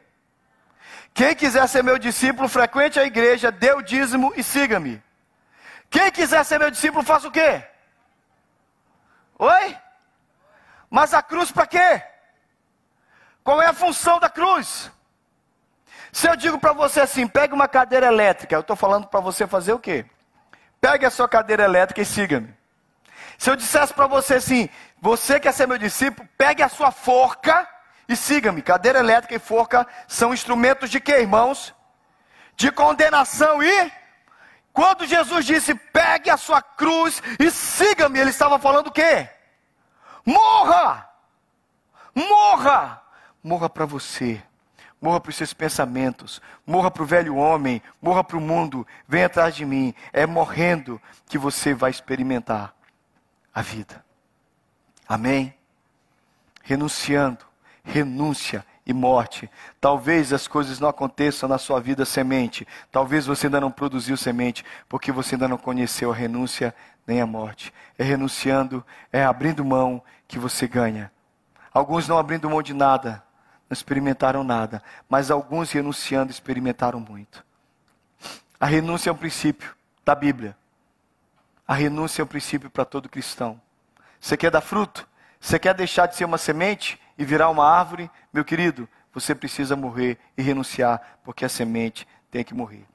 Quem 1.15 1.33
quiser 1.33 1.65
ser 1.69 1.81
meu 1.81 1.97
discípulo, 1.97 2.49
frequente 2.49 2.99
a 2.99 3.05
igreja, 3.05 3.49
dê 3.49 3.71
o 3.71 3.81
dízimo 3.81 4.33
e 4.35 4.43
siga-me. 4.43 5.01
Quem 5.89 6.11
quiser 6.11 6.43
ser 6.43 6.59
meu 6.59 6.69
discípulo, 6.69 7.05
faça 7.05 7.29
o 7.29 7.31
quê? 7.31 7.63
Oi? 9.39 9.77
Mas 10.89 11.13
a 11.13 11.23
cruz 11.23 11.53
para 11.53 11.65
quê? 11.67 12.03
Qual 13.45 13.61
é 13.61 13.67
a 13.67 13.73
função 13.73 14.19
da 14.19 14.29
cruz? 14.29 14.91
Se 16.11 16.27
eu 16.27 16.35
digo 16.35 16.59
para 16.59 16.73
você 16.73 16.99
assim, 16.99 17.25
pegue 17.25 17.53
uma 17.53 17.69
cadeira 17.69 18.07
elétrica, 18.07 18.53
eu 18.53 18.59
estou 18.59 18.75
falando 18.75 19.07
para 19.07 19.21
você 19.21 19.47
fazer 19.47 19.71
o 19.71 19.79
quê? 19.79 20.05
Pegue 20.81 21.05
a 21.05 21.09
sua 21.09 21.29
cadeira 21.29 21.63
elétrica 21.63 22.01
e 22.01 22.05
siga-me. 22.05 22.53
Se 23.37 23.49
eu 23.49 23.55
dissesse 23.55 23.93
para 23.93 24.05
você 24.05 24.33
assim, 24.33 24.69
você 24.99 25.39
quer 25.39 25.53
ser 25.53 25.65
meu 25.65 25.77
discípulo, 25.77 26.27
pegue 26.37 26.61
a 26.61 26.67
sua 26.67 26.91
forca 26.91 27.65
e 28.07 28.15
siga-me. 28.15 28.61
Cadeira 28.61 28.99
elétrica 28.99 29.35
e 29.35 29.39
forca 29.39 29.87
são 30.07 30.33
instrumentos 30.33 30.89
de 30.89 30.99
quê, 30.99 31.19
irmãos? 31.19 31.73
De 32.55 32.71
condenação 32.71 33.61
e. 33.61 33.91
Quando 34.73 35.05
Jesus 35.05 35.45
disse, 35.45 35.73
pegue 35.73 36.29
a 36.29 36.37
sua 36.37 36.61
cruz 36.61 37.23
e 37.39 37.49
siga-me, 37.49 38.19
ele 38.19 38.29
estava 38.29 38.59
falando 38.59 38.87
o 38.87 38.91
quê? 38.91 39.29
Morra! 40.25 41.09
Morra! 42.13 43.01
Morra 43.41 43.69
para 43.69 43.85
você 43.85 44.41
morra 45.05 45.19
para 45.19 45.29
os 45.29 45.35
seus 45.35 45.53
pensamentos, 45.53 46.41
morra 46.65 46.89
para 46.89 47.03
o 47.03 47.05
velho 47.05 47.35
homem, 47.35 47.79
morra 48.01 48.23
para 48.23 48.37
o 48.37 48.41
mundo, 48.41 48.87
vem 49.07 49.23
atrás 49.23 49.55
de 49.55 49.63
mim. 49.63 49.93
É 50.11 50.25
morrendo 50.25 50.99
que 51.27 51.37
você 51.37 51.75
vai 51.75 51.91
experimentar 51.91 52.73
a 53.53 53.61
vida. 53.61 54.03
Amém? 55.07 55.53
Renunciando, 56.63 57.45
renúncia 57.85 58.65
e 58.85 58.93
morte. 58.93 59.49
Talvez 59.79 60.33
as 60.33 60.47
coisas 60.47 60.79
não 60.79 60.89
aconteçam 60.89 61.47
na 61.47 61.57
sua 61.57 61.79
vida 61.79 62.03
semente. 62.03 62.67
Talvez 62.91 63.25
você 63.25 63.47
ainda 63.47 63.61
não 63.61 63.71
produziu 63.71 64.17
semente, 64.17 64.65
porque 64.89 65.11
você 65.11 65.35
ainda 65.35 65.47
não 65.47 65.57
conheceu 65.57 66.11
a 66.11 66.15
renúncia 66.15 66.75
nem 67.07 67.21
a 67.21 67.25
morte. 67.25 67.73
É 67.97 68.03
renunciando, 68.03 68.85
é 69.11 69.23
abrindo 69.23 69.63
mão 69.63 70.01
que 70.27 70.39
você 70.39 70.67
ganha. 70.67 71.11
Alguns 71.73 72.07
não 72.07 72.17
abrindo 72.17 72.49
mão 72.49 72.61
de 72.61 72.73
nada, 72.73 73.23
não 73.69 73.73
experimentaram 73.73 74.43
nada, 74.43 74.81
mas 75.09 75.29
alguns 75.29 75.71
renunciando 75.71 76.31
experimentaram 76.31 76.99
muito. 76.99 77.45
A 78.59 78.65
renúncia 78.65 79.09
é 79.09 79.13
um 79.13 79.17
princípio 79.17 79.75
da 80.03 80.15
Bíblia. 80.15 80.55
A 81.67 81.73
renúncia 81.73 82.21
é 82.21 82.23
um 82.23 82.27
princípio 82.27 82.69
para 82.69 82.85
todo 82.85 83.09
cristão. 83.09 83.59
Você 84.19 84.37
quer 84.37 84.49
dar 84.49 84.61
fruto? 84.61 85.07
Você 85.39 85.59
quer 85.59 85.73
deixar 85.73 86.07
de 86.07 86.15
ser 86.15 86.25
uma 86.25 86.37
semente 86.37 86.99
e 87.17 87.25
virar 87.25 87.49
uma 87.49 87.65
árvore? 87.65 88.09
Meu 88.33 88.43
querido, 88.43 88.87
você 89.13 89.33
precisa 89.33 89.75
morrer 89.75 90.17
e 90.37 90.41
renunciar, 90.41 91.01
porque 91.23 91.45
a 91.45 91.49
semente 91.49 92.07
tem 92.29 92.43
que 92.43 92.53
morrer. 92.53 92.85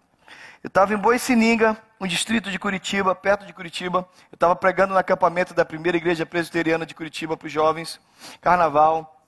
Eu 0.62 0.68
estava 0.68 0.92
em 0.92 0.96
Boicininga, 0.98 1.74
um 1.98 2.06
distrito 2.06 2.50
de 2.50 2.59
Curitiba, 2.59 3.14
perto 3.14 3.46
de 3.46 3.52
Curitiba. 3.54 4.06
Eu 4.30 4.37
estava 4.37 4.54
pregando 4.54 4.92
no 4.92 4.98
acampamento 4.98 5.54
da 5.54 5.64
primeira 5.64 5.96
igreja 5.96 6.26
presbiteriana 6.26 6.85
de 6.85 6.94
Curitiba 6.94 7.35
para 7.35 7.46
os 7.46 7.52
jovens, 7.52 7.98
carnaval. 8.42 9.24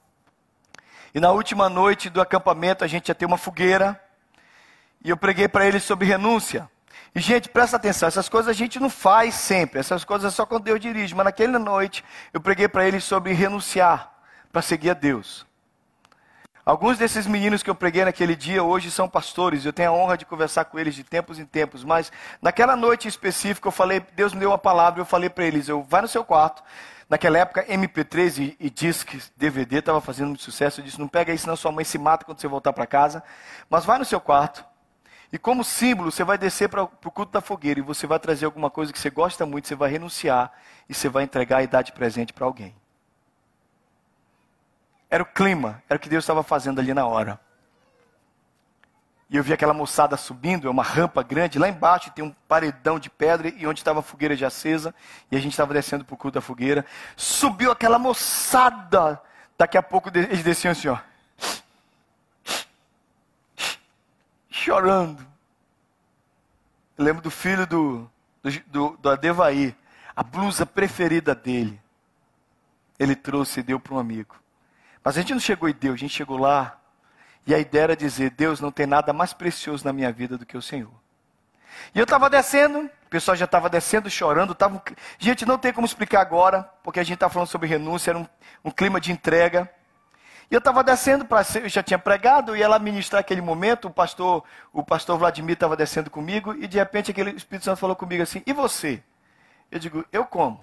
E 1.14 1.20
na 1.20 1.30
última 1.30 1.70
noite 1.70 2.10
do 2.10 2.20
acampamento 2.20 2.84
a 2.84 2.86
gente 2.86 3.08
ia 3.08 3.14
ter 3.14 3.24
uma 3.24 3.38
fogueira. 3.38 3.98
E 5.02 5.08
eu 5.08 5.16
preguei 5.16 5.48
para 5.48 5.66
eles 5.66 5.82
sobre 5.82 6.06
renúncia. 6.06 6.70
E, 7.14 7.20
gente, 7.20 7.48
presta 7.48 7.76
atenção, 7.76 8.06
essas 8.06 8.28
coisas 8.28 8.48
a 8.48 8.54
gente 8.54 8.78
não 8.78 8.88
faz 8.88 9.34
sempre, 9.34 9.80
essas 9.80 10.02
coisas 10.04 10.32
é 10.32 10.34
só 10.34 10.44
quando 10.44 10.64
Deus 10.64 10.80
dirige. 10.80 11.14
Mas 11.14 11.24
naquela 11.24 11.58
noite 11.58 12.04
eu 12.34 12.40
preguei 12.42 12.68
para 12.68 12.86
eles 12.86 13.04
sobre 13.04 13.32
renunciar 13.32 14.11
para 14.52 14.62
seguir 14.62 14.90
a 14.90 14.94
Deus. 14.94 15.46
Alguns 16.64 16.96
desses 16.96 17.26
meninos 17.26 17.62
que 17.62 17.70
eu 17.70 17.74
preguei 17.74 18.04
naquele 18.04 18.36
dia 18.36 18.62
hoje 18.62 18.88
são 18.88 19.08
pastores, 19.08 19.64
eu 19.64 19.72
tenho 19.72 19.90
a 19.90 19.92
honra 19.92 20.16
de 20.16 20.24
conversar 20.24 20.66
com 20.66 20.78
eles 20.78 20.94
de 20.94 21.02
tempos 21.02 21.40
em 21.40 21.44
tempos, 21.44 21.82
mas 21.82 22.12
naquela 22.40 22.76
noite 22.76 23.08
específica 23.08 23.66
eu 23.66 23.72
falei, 23.72 24.00
Deus 24.14 24.32
me 24.32 24.38
deu 24.38 24.50
uma 24.50 24.58
palavra, 24.58 25.00
eu 25.00 25.04
falei 25.04 25.28
para 25.28 25.44
eles, 25.44 25.68
eu 25.68 25.82
vai 25.82 26.02
no 26.02 26.08
seu 26.08 26.24
quarto, 26.24 26.62
Naquela 27.12 27.36
época, 27.36 27.66
MP3 27.66 28.38
e, 28.38 28.56
e 28.58 28.70
disc, 28.70 29.06
DVD 29.36 29.80
estava 29.80 30.00
fazendo 30.00 30.28
muito 30.28 30.42
sucesso. 30.42 30.80
Eu 30.80 30.84
disse: 30.86 30.98
não 30.98 31.06
pega 31.06 31.30
isso, 31.30 31.42
senão 31.42 31.54
sua 31.56 31.70
mãe 31.70 31.84
se 31.84 31.98
mata 31.98 32.24
quando 32.24 32.40
você 32.40 32.48
voltar 32.48 32.72
para 32.72 32.86
casa. 32.86 33.22
Mas 33.68 33.84
vai 33.84 33.98
no 33.98 34.04
seu 34.06 34.18
quarto. 34.18 34.64
E 35.30 35.36
como 35.36 35.62
símbolo, 35.62 36.10
você 36.10 36.24
vai 36.24 36.38
descer 36.38 36.70
para 36.70 36.84
o 36.84 36.88
culto 36.88 37.30
da 37.30 37.42
fogueira 37.42 37.80
e 37.80 37.82
você 37.82 38.06
vai 38.06 38.18
trazer 38.18 38.46
alguma 38.46 38.70
coisa 38.70 38.90
que 38.90 38.98
você 38.98 39.10
gosta 39.10 39.44
muito, 39.44 39.68
você 39.68 39.74
vai 39.74 39.90
renunciar 39.90 40.52
e 40.88 40.94
você 40.94 41.06
vai 41.06 41.24
entregar 41.24 41.58
a 41.58 41.62
idade 41.62 41.92
presente 41.92 42.32
para 42.32 42.46
alguém. 42.46 42.74
Era 45.12 45.22
o 45.22 45.26
clima, 45.26 45.82
era 45.90 45.98
o 45.98 46.00
que 46.00 46.08
Deus 46.08 46.24
estava 46.24 46.42
fazendo 46.42 46.80
ali 46.80 46.94
na 46.94 47.04
hora. 47.04 47.38
E 49.28 49.36
eu 49.36 49.44
vi 49.44 49.52
aquela 49.52 49.74
moçada 49.74 50.16
subindo, 50.16 50.66
é 50.66 50.70
uma 50.70 50.82
rampa 50.82 51.22
grande, 51.22 51.58
lá 51.58 51.68
embaixo 51.68 52.10
tem 52.12 52.24
um 52.24 52.34
paredão 52.48 52.98
de 52.98 53.10
pedra 53.10 53.50
e 53.50 53.66
onde 53.66 53.80
estava 53.80 54.00
a 54.00 54.02
fogueira 54.02 54.34
de 54.34 54.42
acesa, 54.42 54.94
e 55.30 55.36
a 55.36 55.38
gente 55.38 55.52
estava 55.52 55.74
descendo 55.74 56.02
para 56.02 56.14
o 56.14 56.16
culto 56.16 56.36
da 56.36 56.40
fogueira. 56.40 56.86
Subiu 57.14 57.70
aquela 57.70 57.98
moçada. 57.98 59.20
Daqui 59.58 59.76
a 59.76 59.82
pouco 59.82 60.08
eles 60.08 60.42
desciam 60.42 60.72
assim, 60.72 60.88
ó. 60.88 60.96
Chorando. 64.48 65.26
Eu 66.96 67.04
lembro 67.04 67.20
do 67.20 67.30
filho 67.30 67.66
do, 67.66 68.10
do, 68.66 68.96
do, 68.96 69.10
Adevaí, 69.10 69.76
a 70.16 70.22
blusa 70.22 70.64
preferida 70.64 71.34
dele. 71.34 71.78
Ele 72.98 73.14
trouxe 73.14 73.60
e 73.60 73.62
deu 73.62 73.78
para 73.78 73.92
um 73.92 73.98
amigo. 73.98 74.41
Mas 75.02 75.16
a 75.16 75.20
gente 75.20 75.32
não 75.32 75.40
chegou 75.40 75.68
e 75.68 75.72
deu, 75.72 75.94
a 75.94 75.96
gente 75.96 76.14
chegou 76.14 76.38
lá 76.38 76.78
e 77.46 77.54
a 77.54 77.58
ideia 77.58 77.82
era 77.82 77.96
dizer: 77.96 78.30
Deus 78.30 78.60
não 78.60 78.70
tem 78.70 78.86
nada 78.86 79.12
mais 79.12 79.32
precioso 79.32 79.84
na 79.84 79.92
minha 79.92 80.12
vida 80.12 80.38
do 80.38 80.46
que 80.46 80.56
o 80.56 80.62
Senhor. 80.62 80.92
E 81.94 81.98
eu 81.98 82.04
estava 82.04 82.28
descendo, 82.30 82.80
o 82.80 83.08
pessoal 83.08 83.36
já 83.36 83.46
estava 83.46 83.68
descendo, 83.68 84.08
chorando. 84.10 84.54
Tava... 84.54 84.82
Gente, 85.18 85.46
não 85.46 85.58
tem 85.58 85.72
como 85.72 85.86
explicar 85.86 86.20
agora, 86.20 86.62
porque 86.82 87.00
a 87.00 87.02
gente 87.02 87.14
está 87.14 87.28
falando 87.28 87.48
sobre 87.48 87.66
renúncia, 87.68 88.10
era 88.10 88.18
um, 88.18 88.26
um 88.64 88.70
clima 88.70 89.00
de 89.00 89.10
entrega. 89.10 89.68
E 90.50 90.54
eu 90.54 90.58
estava 90.58 90.84
descendo 90.84 91.24
para 91.24 91.42
eu 91.62 91.68
já 91.68 91.82
tinha 91.82 91.98
pregado, 91.98 92.54
e 92.54 92.62
ela 92.62 92.78
ministrar 92.78 93.20
aquele 93.20 93.40
momento, 93.40 93.88
o 93.88 93.90
pastor, 93.90 94.44
o 94.72 94.84
pastor 94.84 95.18
Vladimir 95.18 95.54
estava 95.54 95.76
descendo 95.76 96.10
comigo, 96.10 96.54
e 96.54 96.66
de 96.66 96.76
repente 96.76 97.10
aquele 97.10 97.30
Espírito 97.30 97.64
Santo 97.64 97.78
falou 97.78 97.96
comigo 97.96 98.22
assim: 98.22 98.42
"E 98.46 98.52
você?" 98.52 99.02
Eu 99.70 99.78
digo: 99.78 100.04
"Eu 100.12 100.26
como?" 100.26 100.62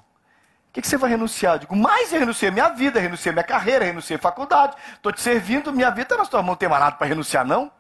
O 0.70 0.72
que, 0.72 0.82
que, 0.82 0.88
você 0.88 0.98
vai 0.98 1.10
renunciar? 1.10 1.56
Eu 1.56 1.60
digo, 1.60 1.76
mais 1.76 2.14
eu 2.14 2.20
renunciei 2.20 2.52
minha 2.52 2.70
vida, 2.70 3.00
renunciei 3.00 3.34
minha 3.34 3.44
carreira, 3.44 3.86
renunciei 3.86 4.20
faculdade. 4.20 4.78
Estou 4.94 5.12
te 5.12 5.20
servindo, 5.20 5.74
minha 5.74 5.90
vida 5.90 6.04
está 6.04 6.18
nas 6.18 6.30
tuas 6.30 6.44
mãos, 6.44 6.52
não 6.52 6.58
tem 6.58 6.70
mais 6.70 6.82
nada 6.82 6.96
para 6.96 7.08
renunciar, 7.08 7.44
não? 7.44 7.72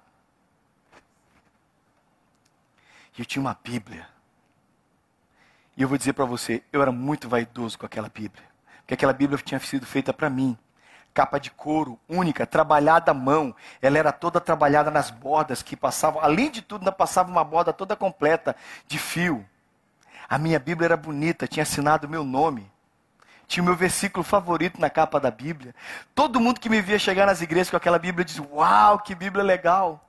E 3.15 3.21
eu 3.21 3.25
tinha 3.25 3.41
uma 3.41 3.56
Bíblia. 3.63 4.08
E 5.78 5.84
eu 5.84 5.88
vou 5.88 5.99
dizer 5.99 6.13
para 6.13 6.25
você, 6.25 6.63
eu 6.73 6.82
era 6.82 6.91
muito 6.91 7.30
vaidoso 7.30 7.78
com 7.78 7.86
aquela 7.86 8.10
Bíblia. 8.10 8.43
Porque 8.80 8.95
aquela 8.95 9.13
Bíblia 9.13 9.38
tinha 9.38 9.60
sido 9.60 9.86
feita 9.86 10.12
para 10.12 10.28
mim. 10.28 10.58
Capa 11.13 11.39
de 11.39 11.52
couro, 11.52 11.99
única, 12.10 12.47
trabalhada 12.47 13.12
à 13.12 13.13
mão. 13.13 13.56
Ela 13.84 13.99
era 13.99 14.12
toda 14.12 14.41
trabalhada 14.41 14.89
nas 14.89 15.12
bordas 15.12 15.62
que 15.62 15.75
passavam. 15.75 16.23
Além 16.23 16.49
de 16.49 16.63
tudo, 16.63 16.82
ainda 16.82 16.91
passava 16.91 17.30
uma 17.30 17.43
borda 17.43 17.71
toda 17.71 17.95
completa 17.95 18.56
de 18.88 18.97
fio. 18.97 19.45
A 20.28 20.39
minha 20.39 20.58
Bíblia 20.60 20.88
era 20.88 20.97
bonita, 20.97 21.47
tinha 21.47 21.63
assinado 21.63 22.08
o 22.08 22.10
meu 22.10 22.23
nome 22.23 22.71
tinha 23.49 23.63
o 23.63 23.65
meu 23.65 23.75
versículo 23.75 24.23
favorito 24.23 24.79
na 24.79 24.91
capa 24.91 25.19
da 25.19 25.31
Bíblia. 25.31 25.73
Todo 26.13 26.39
mundo 26.39 26.59
que 26.59 26.69
me 26.69 26.79
via 26.81 26.99
chegar 26.99 27.25
nas 27.25 27.41
igrejas 27.41 27.71
com 27.71 27.77
aquela 27.77 27.97
Bíblia 27.97 28.23
dizia: 28.23 28.47
Uau, 28.51 28.99
que 28.99 29.15
Bíblia 29.15 29.43
legal. 29.43 30.07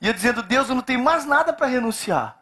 E 0.00 0.08
eu 0.08 0.14
dizendo: 0.14 0.42
Deus, 0.42 0.70
eu 0.70 0.74
não 0.74 0.82
tenho 0.82 1.04
mais 1.04 1.26
nada 1.26 1.52
para 1.52 1.66
renunciar. 1.66 2.38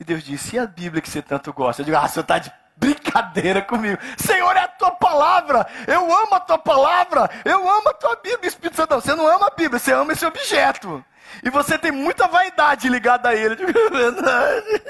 E 0.00 0.04
Deus 0.04 0.24
disse: 0.24 0.56
E 0.56 0.58
a 0.58 0.66
Bíblia 0.66 1.02
que 1.02 1.10
você 1.10 1.20
tanto 1.20 1.52
gosta? 1.52 1.82
Eu 1.82 1.84
digo: 1.84 1.96
Ah, 1.98 2.08
você 2.08 2.20
está 2.20 2.38
de 2.38 2.50
brincadeira 2.74 3.60
comigo. 3.60 4.00
Senhor, 4.16 4.56
é 4.56 4.60
a 4.60 4.68
tua 4.68 4.92
palavra. 4.92 5.66
Eu 5.86 6.00
amo 6.02 6.34
a 6.34 6.40
tua 6.40 6.58
palavra. 6.58 7.30
Eu 7.44 7.70
amo 7.70 7.90
a 7.90 7.94
tua 7.94 8.16
Bíblia. 8.16 8.48
Espírito 8.48 8.76
Santo, 8.76 8.94
você 8.94 9.14
não 9.14 9.28
ama 9.28 9.48
a 9.48 9.54
Bíblia, 9.54 9.78
você 9.78 9.92
ama 9.92 10.14
esse 10.14 10.24
objeto. 10.24 11.04
E 11.42 11.50
você 11.50 11.76
tem 11.76 11.92
muita 11.92 12.26
vaidade 12.28 12.88
ligada 12.88 13.28
a 13.28 13.34
ele. 13.34 13.52
Eu 13.52 13.66
digo, 13.66 13.78
é 13.78 13.90
verdade. 13.90 14.82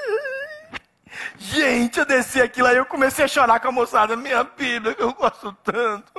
Gente, 1.37 1.99
eu 1.99 2.05
desci 2.05 2.41
aquilo 2.41 2.67
aí, 2.67 2.77
eu 2.77 2.85
comecei 2.85 3.25
a 3.25 3.27
chorar 3.27 3.59
com 3.59 3.67
a 3.67 3.71
moçada, 3.71 4.15
minha 4.15 4.43
Bíblia, 4.43 4.95
que 4.95 5.01
eu 5.03 5.13
gosto 5.13 5.51
tanto. 5.63 6.11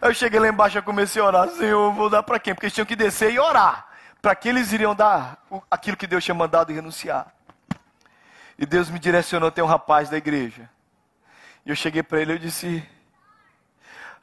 Aí 0.00 0.10
eu 0.10 0.14
cheguei 0.14 0.38
lá 0.38 0.48
embaixo 0.48 0.78
e 0.78 0.82
comecei 0.82 1.20
a 1.20 1.24
orar, 1.24 1.48
Senhor, 1.50 1.92
vou 1.92 2.08
dar 2.08 2.22
para 2.22 2.38
quem? 2.38 2.54
Porque 2.54 2.66
eles 2.66 2.74
tinham 2.74 2.86
que 2.86 2.96
descer 2.96 3.32
e 3.32 3.38
orar. 3.38 3.86
Para 4.20 4.34
que 4.34 4.48
eles 4.48 4.72
iriam 4.72 4.94
dar 4.94 5.38
aquilo 5.70 5.96
que 5.96 6.06
Deus 6.06 6.24
tinha 6.24 6.34
mandado 6.34 6.70
e 6.70 6.74
renunciar. 6.74 7.32
E 8.58 8.66
Deus 8.66 8.90
me 8.90 8.98
direcionou 8.98 9.48
até 9.48 9.62
um 9.62 9.66
rapaz 9.66 10.08
da 10.08 10.16
igreja. 10.16 10.68
E 11.64 11.70
eu 11.70 11.76
cheguei 11.76 12.02
para 12.02 12.20
ele 12.20 12.34
e 12.34 12.38
disse: 12.38 12.84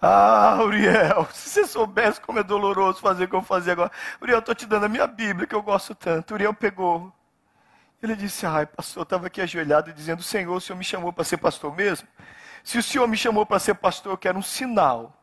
Ah, 0.01 0.57
Uriel, 0.61 1.27
se 1.31 1.49
você 1.49 1.67
soubesse 1.67 2.19
como 2.19 2.39
é 2.39 2.43
doloroso 2.43 2.99
fazer 2.99 3.23
o 3.23 3.27
que 3.29 3.35
eu 3.35 3.41
fazia 3.41 3.71
agora. 3.71 3.91
Uriel, 4.21 4.37
eu 4.37 4.39
estou 4.39 4.53
te 4.53 4.65
dando 4.65 4.85
a 4.85 4.89
minha 4.89 5.07
Bíblia 5.07 5.47
que 5.47 5.55
eu 5.55 5.61
gosto 5.61 5.95
tanto. 5.95 6.33
Uriel 6.33 6.53
pegou 6.53 7.13
ele 8.05 8.15
disse: 8.15 8.45
Ai, 8.45 8.65
pastor, 8.65 9.01
eu 9.01 9.03
estava 9.03 9.27
aqui 9.27 9.41
ajoelhado 9.41 9.91
dizendo: 9.93 10.23
Senhor, 10.23 10.55
o 10.55 10.61
senhor 10.61 10.77
me 10.77 10.83
chamou 10.83 11.11
para 11.11 11.23
ser 11.23 11.37
pastor 11.37 11.75
mesmo? 11.75 12.07
Se 12.63 12.77
o 12.77 12.83
senhor 12.83 13.07
me 13.07 13.17
chamou 13.17 13.45
para 13.45 13.59
ser 13.59 13.75
pastor, 13.75 14.13
eu 14.13 14.17
quero 14.17 14.39
um 14.39 14.41
sinal. 14.41 15.13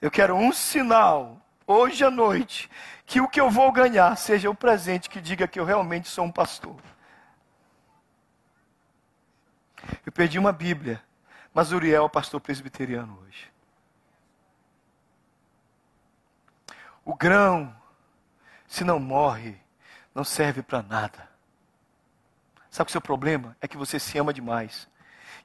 Eu 0.00 0.10
quero 0.10 0.34
um 0.34 0.52
sinal, 0.52 1.40
hoje 1.66 2.04
à 2.04 2.10
noite, 2.10 2.70
que 3.06 3.20
o 3.20 3.28
que 3.28 3.40
eu 3.40 3.50
vou 3.50 3.72
ganhar 3.72 4.16
seja 4.16 4.50
o 4.50 4.54
presente 4.54 5.08
que 5.08 5.20
diga 5.20 5.48
que 5.48 5.58
eu 5.58 5.64
realmente 5.64 6.08
sou 6.08 6.26
um 6.26 6.30
pastor. 6.30 6.76
Eu 10.04 10.12
perdi 10.12 10.38
uma 10.38 10.52
Bíblia, 10.52 11.02
mas 11.52 11.72
Uriel 11.72 12.06
é 12.06 12.08
pastor 12.08 12.40
presbiteriano 12.40 13.18
hoje. 13.22 13.50
O 17.04 17.14
grão, 17.14 17.74
se 18.66 18.84
não 18.84 18.98
morre, 18.98 19.63
não 20.14 20.24
serve 20.24 20.62
para 20.62 20.82
nada. 20.82 21.28
Sabe 22.70 22.88
o 22.88 22.92
seu 22.92 23.00
problema? 23.00 23.56
É 23.60 23.68
que 23.68 23.76
você 23.76 23.98
se 23.98 24.18
ama 24.18 24.32
demais. 24.32 24.88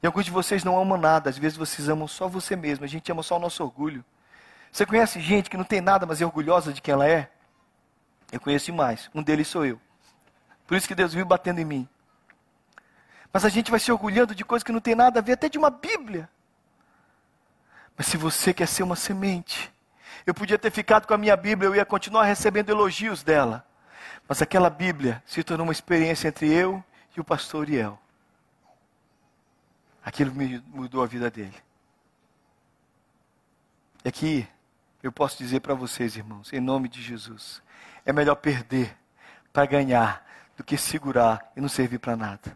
E 0.01 0.07
alguns 0.07 0.25
de 0.25 0.31
vocês 0.31 0.63
não 0.63 0.79
amam 0.79 0.97
nada, 0.97 1.29
às 1.29 1.37
vezes 1.37 1.57
vocês 1.57 1.89
amam 1.89 2.07
só 2.07 2.27
você 2.27 2.55
mesmo, 2.55 2.85
a 2.85 2.87
gente 2.87 3.11
ama 3.11 3.21
só 3.21 3.37
o 3.37 3.39
nosso 3.39 3.63
orgulho. 3.63 4.03
Você 4.71 4.85
conhece 4.85 5.19
gente 5.19 5.49
que 5.49 5.57
não 5.57 5.63
tem 5.63 5.81
nada, 5.81 6.05
mas 6.05 6.21
é 6.21 6.25
orgulhosa 6.25 6.71
de 6.71 6.81
quem 6.81 6.93
ela 6.93 7.07
é? 7.07 7.29
Eu 8.31 8.39
conheço 8.39 8.73
mais, 8.73 9.09
um 9.13 9.21
deles 9.21 9.47
sou 9.47 9.65
eu. 9.65 9.81
Por 10.65 10.77
isso 10.77 10.87
que 10.87 10.95
Deus 10.95 11.13
vive 11.13 11.25
batendo 11.25 11.59
em 11.59 11.65
mim. 11.65 11.89
Mas 13.33 13.43
a 13.43 13.49
gente 13.49 13.71
vai 13.71 13.79
se 13.79 13.91
orgulhando 13.91 14.33
de 14.33 14.45
coisas 14.45 14.63
que 14.63 14.71
não 14.71 14.79
tem 14.79 14.95
nada 14.95 15.19
a 15.19 15.21
ver, 15.21 15.33
até 15.33 15.49
de 15.49 15.57
uma 15.57 15.69
Bíblia. 15.69 16.29
Mas 17.97 18.07
se 18.07 18.17
você 18.17 18.53
quer 18.53 18.67
ser 18.67 18.83
uma 18.83 18.95
semente, 18.95 19.71
eu 20.25 20.33
podia 20.33 20.57
ter 20.57 20.71
ficado 20.71 21.05
com 21.05 21.13
a 21.13 21.17
minha 21.17 21.35
Bíblia, 21.35 21.67
eu 21.67 21.75
ia 21.75 21.85
continuar 21.85 22.23
recebendo 22.23 22.69
elogios 22.69 23.23
dela. 23.23 23.65
Mas 24.29 24.43
aquela 24.43 24.69
Bíblia 24.69 25.23
se 25.25 25.43
tornou 25.43 25.65
uma 25.65 25.73
experiência 25.73 26.27
entre 26.27 26.53
eu 26.53 26.83
e 27.17 27.19
o 27.19 27.23
pastor 27.23 27.61
Uriel. 27.61 27.99
Aquilo 30.05 30.31
mudou 30.67 31.01
a 31.01 31.07
vida 31.07 31.31
dele. 31.31 31.55
E 34.05 34.07
aqui 34.07 34.47
eu 35.01 35.11
posso 35.11 35.35
dizer 35.39 35.61
para 35.61 35.73
vocês, 35.73 36.15
irmãos, 36.15 36.53
em 36.53 36.59
nome 36.59 36.87
de 36.87 37.01
Jesus, 37.01 37.63
é 38.05 38.13
melhor 38.13 38.35
perder 38.35 38.95
para 39.51 39.65
ganhar 39.65 40.23
do 40.55 40.63
que 40.63 40.77
segurar 40.77 41.51
e 41.55 41.59
não 41.59 41.67
servir 41.67 41.97
para 41.97 42.15
nada. 42.15 42.55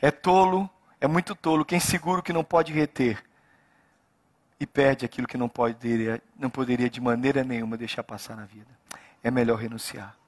É 0.00 0.10
tolo, 0.10 0.68
é 1.00 1.06
muito 1.06 1.36
tolo 1.36 1.64
quem 1.64 1.78
segura 1.78 2.18
o 2.18 2.22
que 2.22 2.32
não 2.32 2.42
pode 2.42 2.72
reter 2.72 3.24
e 4.58 4.66
perde 4.66 5.04
aquilo 5.04 5.28
que 5.28 5.38
não 5.38 5.48
poderia, 5.48 6.20
não 6.36 6.50
poderia 6.50 6.90
de 6.90 7.00
maneira 7.00 7.44
nenhuma 7.44 7.76
deixar 7.76 8.02
passar 8.02 8.34
na 8.34 8.44
vida. 8.44 8.76
É 9.22 9.30
melhor 9.30 9.56
renunciar. 9.56 10.19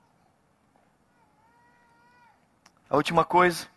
A 2.92 2.96
última 2.96 3.24
coisa, 3.24 3.68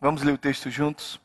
vamos 0.00 0.22
ler 0.22 0.32
o 0.32 0.38
texto 0.38 0.70
juntos. 0.70 1.20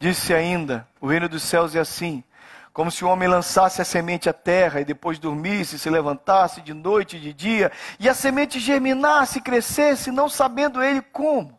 Disse 0.00 0.34
ainda: 0.34 0.84
O 1.00 1.06
reino 1.06 1.28
dos 1.28 1.44
céus 1.44 1.76
é 1.76 1.78
assim, 1.78 2.24
como 2.72 2.90
se 2.90 3.04
o 3.04 3.08
homem 3.08 3.28
lançasse 3.28 3.80
a 3.80 3.84
semente 3.84 4.28
à 4.28 4.32
terra 4.32 4.80
e 4.80 4.84
depois 4.84 5.20
dormisse, 5.20 5.78
se 5.78 5.88
levantasse 5.88 6.60
de 6.60 6.74
noite 6.74 7.18
e 7.18 7.20
de 7.20 7.32
dia, 7.32 7.70
e 8.00 8.08
a 8.08 8.14
semente 8.14 8.58
germinasse 8.58 9.38
e 9.38 9.42
crescesse, 9.42 10.10
não 10.10 10.28
sabendo 10.28 10.82
ele 10.82 11.00
como. 11.00 11.56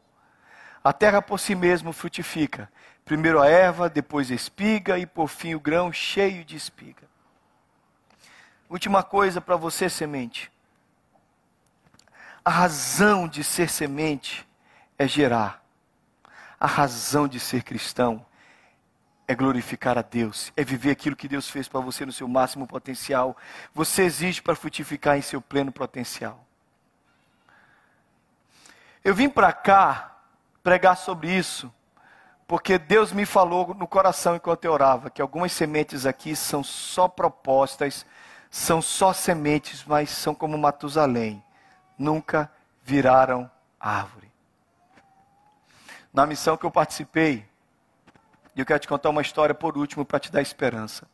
A 0.83 0.91
terra 0.91 1.21
por 1.21 1.39
si 1.39 1.55
mesma 1.55 1.93
frutifica 1.93 2.69
Primeiro 3.05 3.41
a 3.41 3.47
erva, 3.47 3.89
depois 3.89 4.29
a 4.29 4.35
espiga 4.35 4.99
e 4.99 5.05
por 5.05 5.29
fim 5.29 5.55
o 5.55 5.59
grão 5.61 5.93
cheio 5.93 6.43
de 6.43 6.57
espiga. 6.57 7.07
Última 8.69 9.03
coisa 9.03 9.39
para 9.39 9.55
você, 9.55 9.89
semente. 9.89 10.51
A 12.47 12.49
razão 12.49 13.27
de 13.27 13.43
ser 13.43 13.69
semente 13.69 14.47
é 14.97 15.05
gerar. 15.05 15.61
A 16.57 16.65
razão 16.65 17.27
de 17.27 17.41
ser 17.41 17.61
cristão 17.61 18.25
é 19.27 19.35
glorificar 19.35 19.97
a 19.97 20.01
Deus, 20.01 20.53
é 20.55 20.63
viver 20.63 20.91
aquilo 20.91 21.13
que 21.13 21.27
Deus 21.27 21.49
fez 21.49 21.67
para 21.67 21.81
você 21.81 22.05
no 22.05 22.11
seu 22.13 22.25
máximo 22.25 22.65
potencial. 22.65 23.35
Você 23.73 24.03
existe 24.03 24.41
para 24.41 24.55
frutificar 24.55 25.17
em 25.17 25.21
seu 25.21 25.41
pleno 25.41 25.73
potencial. 25.73 26.39
Eu 29.03 29.13
vim 29.13 29.27
para 29.27 29.51
cá 29.51 30.15
pregar 30.63 30.95
sobre 30.95 31.29
isso 31.29 31.69
porque 32.47 32.77
Deus 32.77 33.11
me 33.11 33.25
falou 33.25 33.73
no 33.73 33.85
coração 33.85 34.37
enquanto 34.37 34.63
eu 34.63 34.71
orava 34.71 35.09
que 35.09 35.21
algumas 35.21 35.51
sementes 35.51 36.05
aqui 36.05 36.33
são 36.33 36.63
só 36.63 37.09
propostas, 37.09 38.05
são 38.49 38.81
só 38.81 39.11
sementes, 39.11 39.83
mas 39.83 40.09
são 40.11 40.33
como 40.33 40.57
Matusalém, 40.57 41.43
nunca 41.97 42.51
viraram 42.83 43.49
árvore. 43.79 44.31
Na 46.13 46.25
missão 46.25 46.57
que 46.57 46.65
eu 46.65 46.71
participei, 46.71 47.47
e 48.55 48.59
eu 48.59 48.65
quero 48.65 48.79
te 48.79 48.87
contar 48.87 49.09
uma 49.09 49.21
história 49.21 49.53
por 49.53 49.77
último 49.77 50.05
para 50.05 50.19
te 50.19 50.31
dar 50.31 50.41
esperança. 50.41 51.07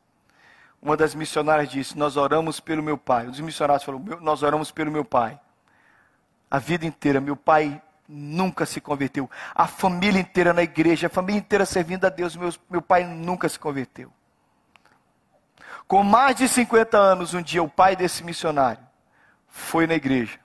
Uma 0.82 0.96
das 0.96 1.16
missionárias 1.16 1.70
disse: 1.70 1.98
Nós 1.98 2.18
oramos 2.18 2.60
pelo 2.60 2.84
meu 2.84 2.98
pai. 2.98 3.28
Um 3.28 3.32
dos 3.32 3.40
missionários 3.40 3.84
falou: 3.84 4.02
Nós 4.22 4.44
oramos 4.44 4.72
pelo 4.72 4.92
meu 4.92 5.04
pai. 5.04 5.40
A 6.50 6.60
vida 6.60 6.86
inteira, 6.86 7.20
meu 7.20 7.36
pai 7.36 7.82
nunca 8.08 8.66
se 8.66 8.80
converteu. 8.80 9.30
A 9.56 9.68
família 9.68 10.20
inteira 10.20 10.54
na 10.54 10.62
igreja, 10.62 11.08
a 11.08 11.10
família 11.10 11.40
inteira 11.40 11.66
servindo 11.66 12.06
a 12.06 12.10
Deus, 12.10 12.36
meu, 12.36 12.54
meu 12.70 12.82
pai 12.82 13.04
nunca 13.04 13.50
se 13.50 13.58
converteu. 13.58 14.12
Com 15.88 16.04
mais 16.04 16.36
de 16.36 16.48
50 16.48 16.98
anos, 16.98 17.34
um 17.34 17.42
dia 17.42 17.62
o 17.62 17.70
pai 17.70 17.96
desse 17.96 18.24
missionário 18.24 18.84
foi 19.48 19.86
na 19.86 19.94
igreja, 19.94 20.40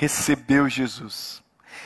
recebeu 0.00 0.66
Jesus. 0.66 1.42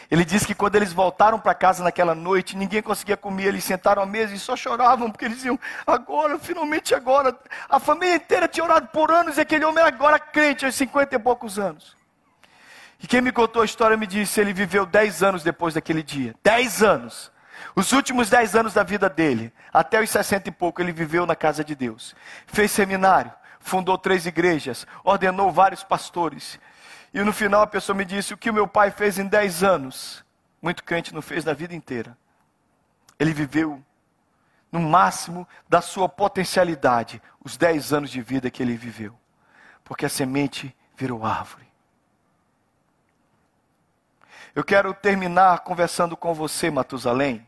Ele 0.08 0.24
disse 0.24 0.46
que 0.46 0.54
quando 0.54 0.76
eles 0.76 0.92
voltaram 0.92 1.40
para 1.40 1.52
casa 1.52 1.82
naquela 1.82 2.14
noite, 2.14 2.56
ninguém 2.56 2.80
conseguia 2.80 3.16
comer, 3.16 3.46
eles 3.46 3.64
sentaram 3.64 4.02
à 4.02 4.06
mesa 4.06 4.32
e 4.32 4.38
só 4.38 4.54
choravam, 4.54 5.10
porque 5.10 5.24
eles 5.24 5.38
diziam: 5.38 5.58
agora, 5.84 6.38
finalmente 6.38 6.94
agora. 6.94 7.36
A 7.68 7.80
família 7.80 8.14
inteira 8.14 8.46
tinha 8.46 8.62
orado 8.62 8.86
por 8.88 9.10
anos 9.10 9.36
e 9.36 9.40
aquele 9.40 9.64
homem 9.64 9.80
era 9.80 9.88
agora 9.88 10.18
crente, 10.20 10.64
aos 10.64 10.76
50 10.76 11.16
e 11.16 11.18
poucos 11.18 11.58
anos. 11.58 11.96
E 13.00 13.06
quem 13.08 13.20
me 13.20 13.32
contou 13.32 13.62
a 13.62 13.64
história 13.64 13.96
me 13.96 14.06
disse: 14.06 14.40
ele 14.40 14.52
viveu 14.52 14.86
10 14.86 15.22
anos 15.24 15.42
depois 15.42 15.74
daquele 15.74 16.02
dia. 16.02 16.36
10 16.44 16.82
anos. 16.84 17.32
Os 17.74 17.90
últimos 17.90 18.30
10 18.30 18.54
anos 18.54 18.74
da 18.74 18.84
vida 18.84 19.08
dele, 19.08 19.52
até 19.72 20.00
os 20.00 20.08
60 20.08 20.48
e 20.48 20.52
pouco, 20.52 20.80
ele 20.80 20.92
viveu 20.92 21.26
na 21.26 21.34
casa 21.34 21.64
de 21.64 21.74
Deus. 21.74 22.14
Fez 22.46 22.70
seminário, 22.70 23.32
fundou 23.58 23.98
três 23.98 24.26
igrejas, 24.26 24.86
ordenou 25.02 25.50
vários 25.50 25.82
pastores. 25.82 26.60
E 27.14 27.22
no 27.22 27.32
final 27.32 27.62
a 27.62 27.66
pessoa 27.66 27.96
me 27.96 28.04
disse: 28.04 28.34
o 28.34 28.36
que 28.36 28.50
o 28.50 28.54
meu 28.54 28.66
pai 28.66 28.90
fez 28.90 29.20
em 29.20 29.28
10 29.28 29.62
anos, 29.62 30.24
muito 30.60 30.82
crente 30.82 31.14
não 31.14 31.22
fez 31.22 31.44
na 31.44 31.52
vida 31.52 31.72
inteira. 31.72 32.18
Ele 33.16 33.32
viveu 33.32 33.80
no 34.72 34.80
máximo 34.80 35.46
da 35.68 35.80
sua 35.80 36.08
potencialidade, 36.08 37.22
os 37.44 37.56
10 37.56 37.92
anos 37.92 38.10
de 38.10 38.20
vida 38.20 38.50
que 38.50 38.60
ele 38.60 38.76
viveu. 38.76 39.16
Porque 39.84 40.04
a 40.04 40.08
semente 40.08 40.76
virou 40.96 41.24
árvore. 41.24 41.68
Eu 44.52 44.64
quero 44.64 44.92
terminar 44.92 45.60
conversando 45.60 46.16
com 46.16 46.34
você, 46.34 46.68
Matusalém, 46.68 47.46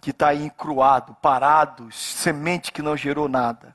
que 0.00 0.10
está 0.10 0.28
aí 0.28 0.44
encruado, 0.44 1.14
parado, 1.16 1.90
semente 1.90 2.70
que 2.70 2.82
não 2.82 2.96
gerou 2.96 3.28
nada. 3.28 3.74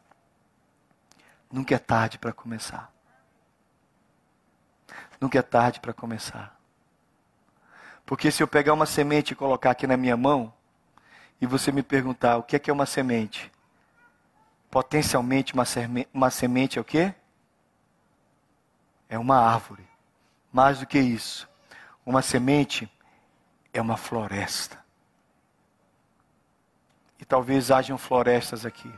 Nunca 1.52 1.76
é 1.76 1.80
tarde 1.80 2.18
para 2.18 2.32
começar. 2.32 2.93
Nunca 5.24 5.40
é 5.40 5.42
tarde 5.42 5.80
para 5.80 5.94
começar. 5.94 6.60
Porque 8.06 8.30
se 8.30 8.44
eu 8.44 8.48
pegar 8.48 8.74
uma 8.74 8.86
semente 8.86 9.32
e 9.32 9.36
colocar 9.38 9.72
aqui 9.72 9.88
na 9.88 9.96
minha 9.96 10.18
mão, 10.18 10.54
e 11.40 11.48
você 11.48 11.72
me 11.72 11.82
perguntar 11.82 12.36
o 12.36 12.44
que 12.44 12.58
é, 12.58 12.60
que 12.60 12.70
é 12.70 12.74
uma 12.74 12.86
semente, 12.86 13.50
potencialmente 14.70 15.54
uma, 15.54 15.64
uma 16.14 16.30
semente 16.30 16.78
é 16.78 16.82
o 16.82 16.84
quê? 16.84 17.16
É 19.08 19.18
uma 19.18 19.38
árvore. 19.38 19.88
Mais 20.52 20.80
do 20.80 20.86
que 20.86 21.00
isso, 21.00 21.48
uma 22.06 22.22
semente 22.22 22.92
é 23.72 23.82
uma 23.82 23.96
floresta. 23.96 24.84
E 27.18 27.24
talvez 27.24 27.72
hajam 27.72 27.98
florestas 27.98 28.66
aqui 28.66 28.94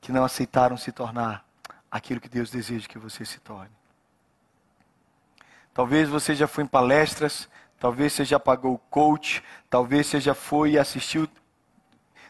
que 0.00 0.10
não 0.10 0.24
aceitaram 0.24 0.78
se 0.78 0.90
tornar 0.92 1.46
aquilo 1.90 2.22
que 2.22 2.28
Deus 2.30 2.50
deseja 2.50 2.88
que 2.88 2.98
você 2.98 3.22
se 3.26 3.38
torne. 3.38 3.83
Talvez 5.74 6.08
você 6.08 6.34
já 6.34 6.46
foi 6.46 6.64
em 6.64 6.68
palestras, 6.68 7.48
talvez 7.78 8.12
você 8.12 8.24
já 8.24 8.38
pagou 8.38 8.74
o 8.74 8.78
coach, 8.78 9.42
talvez 9.68 10.06
você 10.06 10.20
já 10.20 10.34
foi 10.34 10.72
e 10.72 10.78
assistiu 10.78 11.28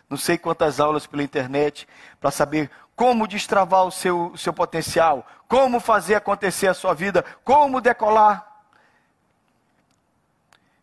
não 0.08 0.18
sei 0.18 0.36
quantas 0.36 0.80
aulas 0.80 1.06
pela 1.06 1.22
internet 1.22 1.88
para 2.20 2.30
saber 2.30 2.70
como 2.94 3.26
destravar 3.26 3.84
o 3.84 3.90
seu, 3.90 4.28
o 4.28 4.38
seu 4.38 4.52
potencial, 4.52 5.26
como 5.48 5.80
fazer 5.80 6.14
acontecer 6.14 6.68
a 6.68 6.74
sua 6.74 6.94
vida, 6.94 7.24
como 7.42 7.80
decolar. 7.80 8.64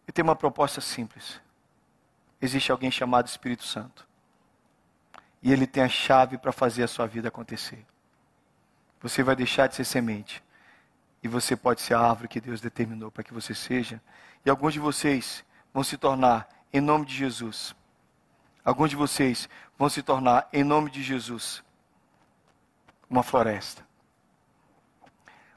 E 0.07 0.12
tem 0.12 0.24
uma 0.24 0.36
proposta 0.36 0.82
simples. 0.82 1.39
Existe 2.41 2.72
alguém 2.72 2.91
chamado 2.91 3.28
Espírito 3.28 3.64
Santo. 3.64 4.07
E 5.41 5.51
ele 5.51 5.66
tem 5.66 5.84
a 5.84 5.89
chave 5.89 6.38
para 6.38 6.51
fazer 6.51 6.84
a 6.84 6.88
sua 6.88 7.07
vida 7.07 7.30
acontecer. 7.30 7.86
Você 9.01 9.24
vai 9.24 9.36
deixar 9.36 9.68
de 9.68 9.76
ser 9.76 9.86
semente. 9.86 10.43
E 11.24 11.28
você 11.28 11.55
pode 11.55 11.82
ser 11.82 11.93
a 11.93 11.99
árvore 11.99 12.28
que 12.28 12.41
Deus 12.41 12.61
determinou 12.61 13.11
para 13.11 13.24
que 13.24 13.34
você 13.34 13.53
seja. 13.53 14.01
E 14.45 14.49
alguns 14.49 14.74
de 14.74 14.80
vocês 14.80 15.45
vão 15.74 15.84
se 15.84 15.97
tornar, 15.97 16.49
em 16.74 16.82
nome 16.82 17.05
de 17.05 17.15
Jesus. 17.15 17.76
Alguns 18.63 18.89
de 18.89 18.95
vocês 18.95 19.49
vão 19.78 19.89
se 19.89 20.01
tornar, 20.01 20.47
em 20.53 20.63
nome 20.63 20.89
de 20.89 21.01
Jesus, 21.01 21.63
uma 23.09 23.24
floresta. 23.24 23.86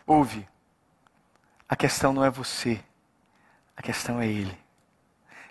Ouve, 0.07 0.47
a 1.69 1.77
questão 1.77 2.13
não 2.13 2.25
é 2.25 2.31
você. 2.31 2.83
A 3.77 3.83
questão 3.83 4.21
é 4.21 4.27
ele. 4.27 4.64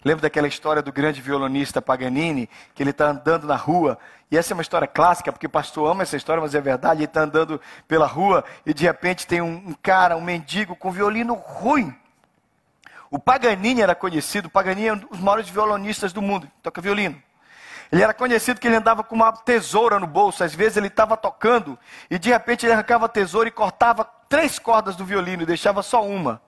Lembra 0.03 0.23
daquela 0.23 0.47
história 0.47 0.81
do 0.81 0.91
grande 0.91 1.21
violonista 1.21 1.81
Paganini, 1.81 2.49
que 2.75 2.83
ele 2.83 2.89
está 2.89 3.07
andando 3.07 3.47
na 3.47 3.55
rua, 3.55 3.97
e 4.29 4.37
essa 4.37 4.53
é 4.53 4.55
uma 4.55 4.61
história 4.61 4.87
clássica, 4.87 5.31
porque 5.31 5.47
o 5.47 5.49
pastor 5.49 5.89
ama 5.89 6.03
essa 6.03 6.17
história, 6.17 6.41
mas 6.41 6.53
é 6.53 6.61
verdade, 6.61 6.99
ele 6.99 7.05
está 7.05 7.21
andando 7.21 7.61
pela 7.87 8.05
rua, 8.05 8.43
e 8.65 8.73
de 8.73 8.83
repente 8.83 9.25
tem 9.25 9.41
um, 9.41 9.55
um 9.67 9.73
cara, 9.81 10.17
um 10.17 10.21
mendigo, 10.21 10.75
com 10.75 10.89
um 10.89 10.91
violino 10.91 11.33
ruim. 11.33 11.95
O 13.09 13.19
Paganini 13.19 13.81
era 13.81 13.95
conhecido, 13.95 14.49
Paganini 14.49 14.87
é 14.87 14.93
um 14.93 14.97
dos 14.97 15.19
maiores 15.19 15.47
violonistas 15.47 16.11
do 16.11 16.21
mundo, 16.21 16.49
toca 16.61 16.81
violino. 16.81 17.21
Ele 17.91 18.01
era 18.01 18.11
conhecido 18.11 18.59
que 18.59 18.67
ele 18.67 18.75
andava 18.75 19.03
com 19.03 19.13
uma 19.13 19.31
tesoura 19.31 19.99
no 19.99 20.07
bolso. 20.07 20.43
Às 20.43 20.55
vezes 20.55 20.77
ele 20.77 20.87
estava 20.87 21.15
tocando 21.15 21.77
e 22.09 22.17
de 22.17 22.29
repente 22.29 22.65
ele 22.65 22.73
arrancava 22.73 23.05
a 23.05 23.07
tesoura 23.07 23.47
e 23.47 23.51
cortava 23.51 24.03
três 24.27 24.57
cordas 24.57 24.95
do 24.95 25.05
violino 25.05 25.43
e 25.43 25.45
deixava 25.45 25.83
só 25.83 26.03
uma. 26.03 26.41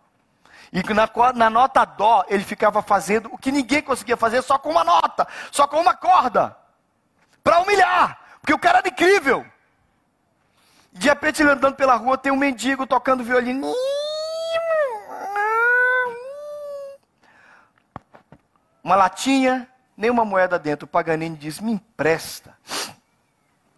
E 0.71 0.81
na, 0.93 1.09
na 1.33 1.49
nota 1.49 1.85
dó 1.85 2.23
ele 2.27 2.43
ficava 2.43 2.81
fazendo 2.81 3.29
o 3.31 3.37
que 3.37 3.51
ninguém 3.51 3.81
conseguia 3.81 4.17
fazer 4.17 4.41
só 4.41 4.57
com 4.57 4.69
uma 4.69 4.83
nota, 4.83 5.27
só 5.51 5.67
com 5.67 5.79
uma 5.79 5.93
corda, 5.95 6.55
para 7.43 7.59
humilhar, 7.59 8.19
porque 8.41 8.53
o 8.53 8.59
cara 8.59 8.79
era 8.79 8.87
incrível. 8.87 9.45
De 10.91 11.09
repente 11.09 11.41
ele 11.41 11.51
andando 11.51 11.75
pela 11.75 11.95
rua 11.95 12.17
tem 12.17 12.31
um 12.31 12.37
mendigo 12.37 12.87
tocando 12.87 13.23
violino. 13.23 13.73
Uma 18.81 18.95
latinha, 18.95 19.67
nem 19.97 20.09
uma 20.09 20.23
moeda 20.23 20.57
dentro. 20.57 20.85
O 20.85 20.87
Paganini 20.87 21.35
diz: 21.35 21.59
Me 21.59 21.73
empresta. 21.73 22.55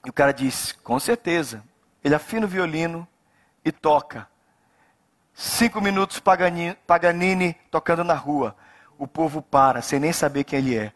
E 0.05 0.09
o 0.09 0.13
cara 0.13 0.31
diz: 0.31 0.73
Com 0.83 0.99
certeza. 0.99 1.63
Ele 2.03 2.13
afina 2.13 2.45
o 2.45 2.49
violino 2.49 3.07
e 3.65 3.71
toca. 3.71 4.27
Cinco 5.39 5.79
minutos 5.79 6.19
Paganini, 6.19 6.73
Paganini 6.88 7.55
tocando 7.69 8.03
na 8.03 8.15
rua. 8.15 8.57
O 8.97 9.07
povo 9.07 9.39
para, 9.39 9.83
sem 9.83 9.99
nem 9.99 10.11
saber 10.11 10.43
quem 10.43 10.57
ele 10.57 10.75
é. 10.75 10.91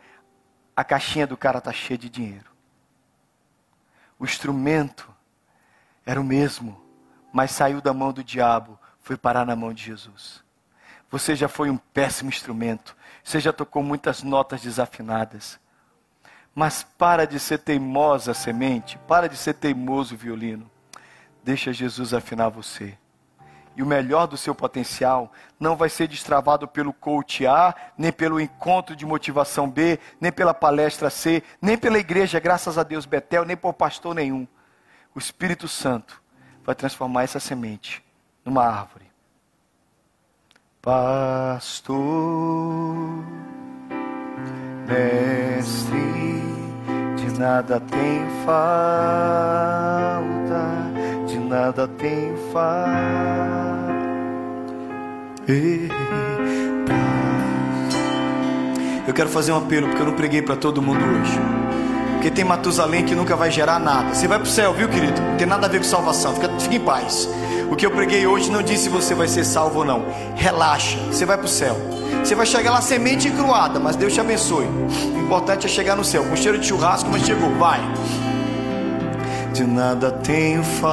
A 0.76 0.84
caixinha 0.84 1.28
do 1.28 1.38
cara 1.38 1.60
está 1.60 1.72
cheia 1.72 1.96
de 1.96 2.10
dinheiro. 2.10 2.50
O 4.18 4.26
instrumento 4.26 5.14
era 6.04 6.20
o 6.20 6.24
mesmo, 6.24 6.82
mas 7.32 7.52
saiu 7.52 7.82
da 7.82 7.94
mão 7.94 8.12
do 8.12 8.24
diabo, 8.24 8.80
foi 9.02 9.16
parar 9.16 9.46
na 9.46 9.56
mão 9.56 9.72
de 9.72 9.84
Jesus. 9.84 10.44
Você 11.12 11.36
já 11.36 11.48
foi 11.48 11.70
um 11.70 11.78
péssimo 11.78 12.30
instrumento, 12.30 12.98
você 13.24 13.40
já 13.40 13.54
tocou 13.54 13.84
muitas 13.84 14.24
notas 14.24 14.60
desafinadas. 14.60 15.60
Mas 16.56 16.82
para 16.82 17.28
de 17.28 17.40
ser 17.40 17.60
teimosa 17.60 18.34
semente, 18.34 18.98
para 19.08 19.30
de 19.30 19.38
ser 19.38 19.54
teimoso 19.54 20.18
violino. 20.18 20.70
Deixa 21.44 21.72
Jesus 21.72 22.12
afinar 22.12 22.50
você. 22.50 22.98
E 23.76 23.82
o 23.82 23.86
melhor 23.86 24.28
do 24.28 24.38
seu 24.38 24.54
potencial 24.54 25.32
não 25.60 25.76
vai 25.76 25.90
ser 25.90 26.08
destravado 26.08 26.68
pelo 26.68 26.92
coach 26.92 27.46
A, 27.48 27.74
nem 27.98 28.12
pelo 28.12 28.40
encontro 28.40 28.96
de 28.96 29.06
motivação 29.06 29.70
B, 29.70 29.98
nem 30.20 30.32
pela 30.32 30.54
palestra 30.54 31.10
C, 31.10 31.42
nem 31.62 31.78
pela 31.78 31.98
igreja, 31.98 32.40
graças 32.40 32.78
a 32.78 32.84
Deus, 32.84 33.06
Betel, 33.06 33.46
nem 33.46 33.56
por 33.56 33.74
pastor 33.74 34.14
nenhum. 34.14 34.46
O 35.16 35.20
Espírito 35.20 35.68
Santo 35.68 36.22
vai 36.64 36.76
transformar 36.76 37.24
essa 37.24 37.40
semente 37.40 38.04
numa 38.44 38.66
árvore. 38.66 39.10
Pastor, 40.82 41.96
mestre, 44.88 46.00
de 47.18 47.40
nada 47.40 47.80
tem 47.80 48.28
falta, 48.44 50.41
nada 51.52 51.86
tem. 51.86 52.32
Eu 59.06 59.14
quero 59.14 59.28
fazer 59.28 59.52
um 59.52 59.58
apelo, 59.58 59.88
porque 59.88 60.02
eu 60.02 60.06
não 60.06 60.14
preguei 60.14 60.42
para 60.42 60.56
todo 60.56 60.82
mundo 60.82 61.04
hoje. 61.04 61.38
Porque 62.14 62.32
tem 62.32 62.46
Matusalém 62.46 63.04
que 63.04 63.14
nunca 63.14 63.36
vai 63.36 63.52
gerar 63.52 63.78
nada. 63.80 64.14
Você 64.14 64.28
vai 64.28 64.40
para 64.40 64.48
o 64.48 64.50
céu, 64.50 64.74
viu, 64.74 64.88
querido? 64.88 65.20
Não 65.20 65.36
tem 65.36 65.46
nada 65.46 65.68
a 65.68 65.70
ver 65.70 65.80
com 65.80 65.84
salvação. 65.84 66.34
Fica, 66.36 66.48
fica 66.58 66.76
em 66.76 66.80
paz. 66.80 67.28
O 67.70 67.76
que 67.76 67.86
eu 67.86 67.92
preguei 67.92 68.26
hoje 68.26 68.50
não 68.50 68.64
disse 68.64 68.84
se 68.84 68.90
você 68.90 69.14
vai 69.14 69.28
ser 69.28 69.44
salvo 69.44 69.80
ou 69.80 69.86
não. 69.86 70.06
Relaxa, 70.36 70.98
você 71.12 71.26
vai 71.26 71.36
para 71.36 71.48
o 71.48 71.50
céu. 71.50 71.76
Você 72.24 72.34
vai 72.34 72.46
chegar 72.46 72.72
lá 72.72 72.80
semente 72.80 73.28
encruada, 73.28 73.78
mas 73.78 73.98
Deus 73.98 74.14
te 74.14 74.22
abençoe. 74.22 74.68
O 74.68 75.20
importante 75.20 75.66
é 75.66 75.70
chegar 75.70 75.98
no 75.98 76.06
céu, 76.06 76.24
com 76.24 76.36
cheiro 76.38 76.58
de 76.58 76.68
churrasco, 76.68 77.10
mas 77.12 77.26
chegou, 77.26 77.50
vai. 77.58 77.82
De 79.54 79.64
nada 79.64 80.12
tenho 80.12 80.64
falta. 80.64 80.92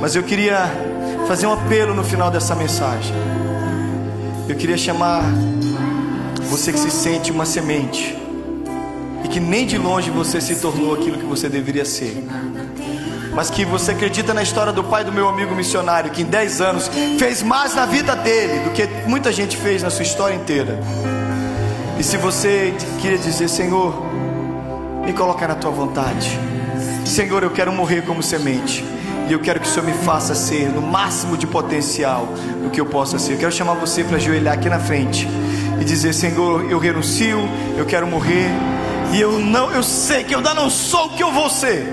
Mas 0.00 0.14
eu 0.16 0.22
queria 0.22 0.70
fazer 1.26 1.46
um 1.46 1.52
apelo 1.52 1.94
no 1.94 2.04
final 2.04 2.30
dessa 2.30 2.54
mensagem. 2.54 3.14
Eu 4.48 4.56
queria 4.56 4.78
chamar 4.78 5.22
você 6.48 6.72
que 6.72 6.78
se 6.78 6.90
sente 6.90 7.30
uma 7.30 7.44
semente 7.44 8.16
e 9.24 9.28
que 9.28 9.40
nem 9.40 9.66
de 9.66 9.76
longe 9.76 10.10
você 10.10 10.40
se 10.40 10.56
tornou 10.56 10.94
aquilo 10.94 11.18
que 11.18 11.24
você 11.26 11.48
deveria 11.48 11.84
ser 11.84 12.24
mas 13.36 13.50
que 13.50 13.66
você 13.66 13.92
acredita 13.92 14.32
na 14.32 14.42
história 14.42 14.72
do 14.72 14.82
pai 14.82 15.04
do 15.04 15.12
meu 15.12 15.28
amigo 15.28 15.54
missionário, 15.54 16.10
que 16.10 16.22
em 16.22 16.24
10 16.24 16.60
anos 16.62 16.90
fez 17.18 17.42
mais 17.42 17.74
na 17.74 17.84
vida 17.84 18.16
dele 18.16 18.60
do 18.60 18.70
que 18.70 18.88
muita 19.06 19.30
gente 19.30 19.58
fez 19.58 19.82
na 19.82 19.90
sua 19.90 20.04
história 20.04 20.34
inteira. 20.34 20.80
E 21.98 22.02
se 22.02 22.16
você 22.16 22.74
queria 22.98 23.18
dizer, 23.18 23.48
Senhor, 23.48 23.92
me 25.06 25.12
coloca 25.14 25.48
na 25.48 25.54
tua 25.54 25.70
vontade. 25.70 26.38
Senhor, 27.06 27.42
eu 27.42 27.50
quero 27.50 27.72
morrer 27.72 28.02
como 28.02 28.22
semente. 28.22 28.84
E 29.28 29.32
eu 29.32 29.40
quero 29.40 29.58
que 29.58 29.66
o 29.66 29.70
Senhor 29.70 29.86
me 29.86 29.94
faça 30.04 30.34
ser 30.34 30.68
no 30.68 30.82
máximo 30.82 31.36
de 31.36 31.46
potencial 31.46 32.28
do 32.62 32.70
que 32.70 32.80
eu 32.80 32.86
possa 32.86 33.18
ser. 33.18 33.34
Eu 33.34 33.38
quero 33.38 33.52
chamar 33.52 33.74
você 33.74 34.04
para 34.04 34.16
ajoelhar 34.16 34.54
aqui 34.54 34.68
na 34.68 34.78
frente 34.78 35.26
e 35.80 35.84
dizer: 35.84 36.12
Senhor, 36.12 36.70
eu 36.70 36.78
renuncio, 36.78 37.38
eu 37.78 37.86
quero 37.86 38.06
morrer. 38.06 38.50
E 39.12 39.20
eu 39.20 39.38
não, 39.38 39.70
eu 39.70 39.82
sei 39.82 40.24
que 40.24 40.34
eu 40.34 40.38
ainda 40.38 40.52
não 40.52 40.68
sou 40.68 41.06
o 41.06 41.10
que 41.10 41.22
eu 41.22 41.32
vou 41.32 41.48
ser 41.48 41.86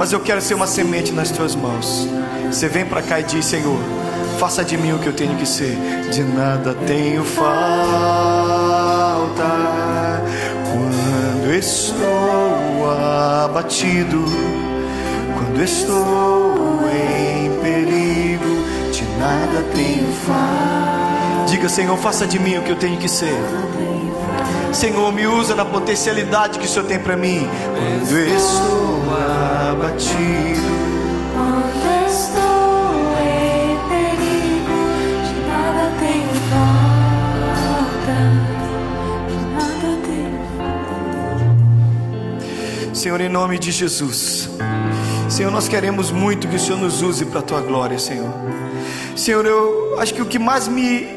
mas 0.00 0.12
eu 0.14 0.20
quero 0.20 0.40
ser 0.40 0.54
uma 0.54 0.66
semente 0.66 1.12
nas 1.12 1.30
tuas 1.30 1.54
mãos. 1.54 2.08
Você 2.46 2.68
vem 2.68 2.86
para 2.86 3.02
cá 3.02 3.20
e 3.20 3.22
diz: 3.22 3.44
Senhor, 3.44 3.78
faça 4.38 4.64
de 4.64 4.78
mim 4.78 4.92
o 4.92 4.98
que 4.98 5.06
eu 5.06 5.12
tenho 5.12 5.36
que 5.36 5.44
ser. 5.44 5.76
De 6.10 6.22
nada 6.22 6.72
tenho 6.86 7.22
falta 7.22 7.50
estou 11.60 12.90
abatido, 13.44 14.24
quando 15.36 15.62
estou 15.62 16.80
em 16.90 17.60
perigo. 17.60 18.64
De 18.90 19.02
nada 19.18 19.62
tenho 19.74 20.12
falta. 20.26 21.50
Diga, 21.50 21.68
Senhor, 21.68 21.96
faça 21.98 22.26
de 22.26 22.38
mim 22.38 22.56
o 22.56 22.62
que 22.62 22.70
eu 22.70 22.76
tenho 22.76 22.98
que 22.98 23.08
ser. 23.08 23.36
Senhor, 24.72 25.12
me 25.12 25.26
usa 25.26 25.54
na 25.54 25.64
potencialidade 25.64 26.58
que 26.58 26.64
o 26.64 26.68
Senhor 26.68 26.86
tem 26.86 26.98
para 26.98 27.16
mim. 27.16 27.46
Quando 27.76 28.18
estou 28.18 29.02
abatido. 29.70 30.70
Senhor, 43.00 43.18
em 43.22 43.30
nome 43.30 43.58
de 43.58 43.72
Jesus. 43.72 44.46
Senhor, 45.26 45.50
nós 45.50 45.66
queremos 45.66 46.10
muito 46.10 46.46
que 46.46 46.56
o 46.56 46.58
Senhor 46.58 46.78
nos 46.78 47.00
use 47.00 47.24
para 47.24 47.38
a 47.38 47.42
tua 47.42 47.62
glória, 47.62 47.98
Senhor. 47.98 48.30
Senhor, 49.16 49.46
eu 49.46 49.98
acho 49.98 50.12
que 50.12 50.20
o 50.20 50.26
que 50.26 50.38
mais 50.38 50.68
me 50.68 51.08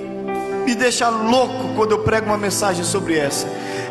me 0.66 0.76
deixa 0.76 1.10
louco 1.10 1.76
quando 1.76 1.92
eu 1.92 2.00
prego 2.00 2.28
uma 2.28 2.38
mensagem 2.38 2.86
sobre 2.86 3.18
essa. 3.18 3.46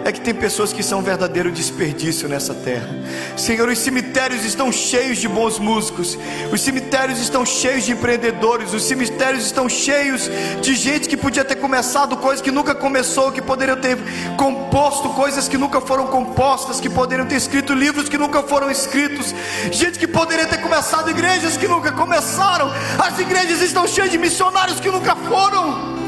É 0.04 0.10
que 0.10 0.20
tem 0.20 0.34
pessoas 0.34 0.72
que 0.72 0.82
são 0.82 1.00
verdadeiro 1.00 1.50
desperdício 1.50 2.28
nessa 2.28 2.52
terra. 2.52 2.88
Senhor, 3.36 3.68
os 3.68 3.78
cemitérios 3.78 4.44
estão 4.44 4.72
cheios 4.72 5.18
de 5.18 5.28
bons 5.28 5.58
músicos, 5.58 6.18
os 6.52 6.60
cemitérios 6.60 7.20
estão 7.20 7.46
cheios 7.46 7.84
de 7.84 7.92
empreendedores, 7.92 8.74
os 8.74 8.82
cemitérios 8.82 9.44
estão 9.44 9.68
cheios 9.68 10.28
de 10.60 10.74
gente 10.74 11.08
que 11.08 11.16
podia 11.16 11.44
ter 11.44 11.56
começado 11.56 12.16
coisas 12.16 12.42
que 12.42 12.50
nunca 12.50 12.74
começou, 12.74 13.30
que 13.30 13.40
poderiam 13.40 13.76
ter 13.76 13.96
composto 14.36 15.08
coisas 15.10 15.48
que 15.48 15.56
nunca 15.56 15.80
foram 15.80 16.08
compostas, 16.08 16.80
que 16.80 16.90
poderiam 16.90 17.26
ter 17.26 17.36
escrito 17.36 17.72
livros 17.72 18.08
que 18.08 18.18
nunca 18.18 18.42
foram 18.42 18.70
escritos, 18.70 19.32
gente 19.70 19.98
que 19.98 20.06
poderia 20.06 20.46
ter 20.46 20.60
começado 20.60 21.10
igrejas 21.10 21.56
que 21.56 21.68
nunca 21.68 21.92
começaram. 21.92 22.72
As 22.98 23.18
igrejas 23.18 23.60
estão 23.62 23.86
cheias 23.86 24.10
de 24.10 24.18
missionários 24.18 24.80
que 24.80 24.90
nunca 24.90 25.14
foram 25.14 26.01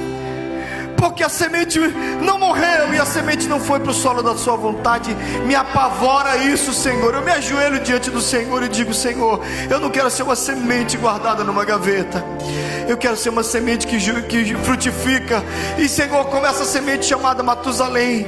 porque 1.05 1.23
a 1.23 1.29
semente 1.29 1.79
não 2.23 2.39
morreu 2.39 2.95
e 2.95 2.99
a 2.99 3.05
semente 3.05 3.47
não 3.47 3.61
foi 3.61 3.79
para 3.79 3.91
o 3.91 3.95
solo 3.95 4.23
da 4.23 4.35
sua 4.39 4.57
vontade. 4.57 5.15
Me 5.45 5.55
apavora 5.55 6.39
isso, 6.39 6.73
Senhor. 6.73 7.15
Eu 7.15 7.21
me 7.21 7.31
ajoelho 7.31 7.79
diante 7.81 8.11
do 8.11 8.23
Senhor 8.23 8.63
e 8.63 8.71
digo: 8.71 8.95
Senhor, 8.95 9.39
eu 9.69 9.79
não 9.79 9.91
quero 9.91 10.11
ser 10.11 10.23
uma 10.23 10.35
semente 10.35 10.97
guardada 10.97 11.45
numa 11.45 11.63
gaveta. 11.63 12.25
Eu 12.89 12.97
quero 12.97 13.19
ser 13.19 13.29
uma 13.29 13.43
semente 13.43 13.87
que, 13.87 13.99
que 13.99 14.55
frutifica. 14.57 15.45
E, 15.77 15.91
Senhor, 15.91 16.25
como 16.25 16.47
essa 16.47 16.65
semente 16.65 17.05
chamada 17.05 17.43
Matusalém, 17.43 18.27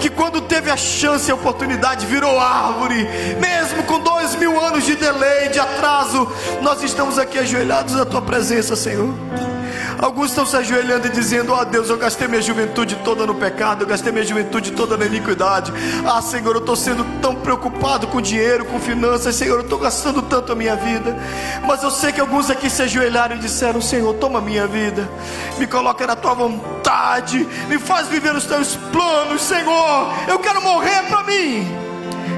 que 0.00 0.10
quando 0.10 0.40
teve 0.40 0.72
a 0.72 0.76
chance 0.76 1.28
e 1.28 1.30
a 1.30 1.36
oportunidade 1.36 2.04
virou 2.04 2.36
árvore, 2.40 3.06
mesmo 3.38 3.84
com 3.84 4.00
dois 4.00 4.34
mil 4.34 4.60
anos 4.60 4.84
de 4.84 4.96
delay, 4.96 5.50
de 5.50 5.60
atraso, 5.60 6.26
nós 6.62 6.82
estamos 6.82 7.16
aqui 7.16 7.38
ajoelhados 7.38 7.94
na 7.94 8.04
tua 8.04 8.22
presença, 8.22 8.74
Senhor 8.74 9.14
Alguns 9.98 10.30
estão 10.30 10.46
se 10.46 10.56
ajoelhando 10.56 11.08
e 11.08 11.10
dizendo: 11.10 11.52
Ó 11.52 11.60
oh, 11.60 11.64
Deus, 11.64 11.90
eu 11.90 11.96
gastei 11.96 12.28
minha 12.28 12.40
juventude 12.40 12.96
toda 13.04 13.26
no 13.26 13.34
pecado, 13.34 13.82
eu 13.82 13.86
gastei 13.86 14.12
minha 14.12 14.24
juventude 14.24 14.72
toda 14.72 14.96
na 14.96 15.06
iniquidade. 15.06 15.72
Ah, 16.06 16.22
Senhor, 16.22 16.54
eu 16.54 16.60
estou 16.60 16.76
sendo 16.76 17.04
tão 17.20 17.34
preocupado 17.34 18.06
com 18.06 18.20
dinheiro, 18.20 18.64
com 18.64 18.78
finanças, 18.78 19.34
Senhor, 19.34 19.56
eu 19.56 19.62
estou 19.62 19.78
gastando 19.78 20.22
tanto 20.22 20.52
a 20.52 20.54
minha 20.54 20.76
vida. 20.76 21.16
Mas 21.66 21.82
eu 21.82 21.90
sei 21.90 22.12
que 22.12 22.20
alguns 22.20 22.48
aqui 22.48 22.70
se 22.70 22.82
ajoelharam 22.82 23.36
e 23.36 23.38
disseram: 23.40 23.80
Senhor, 23.80 24.14
toma 24.14 24.40
minha 24.40 24.66
vida, 24.66 25.08
me 25.58 25.66
coloca 25.66 26.06
na 26.06 26.14
tua 26.14 26.34
vontade, 26.34 27.46
me 27.68 27.78
faz 27.78 28.06
viver 28.08 28.34
os 28.34 28.44
teus 28.44 28.76
planos, 28.92 29.42
Senhor. 29.42 30.12
Eu 30.28 30.38
quero 30.38 30.62
morrer 30.62 31.02
para 31.08 31.24
mim 31.24 31.66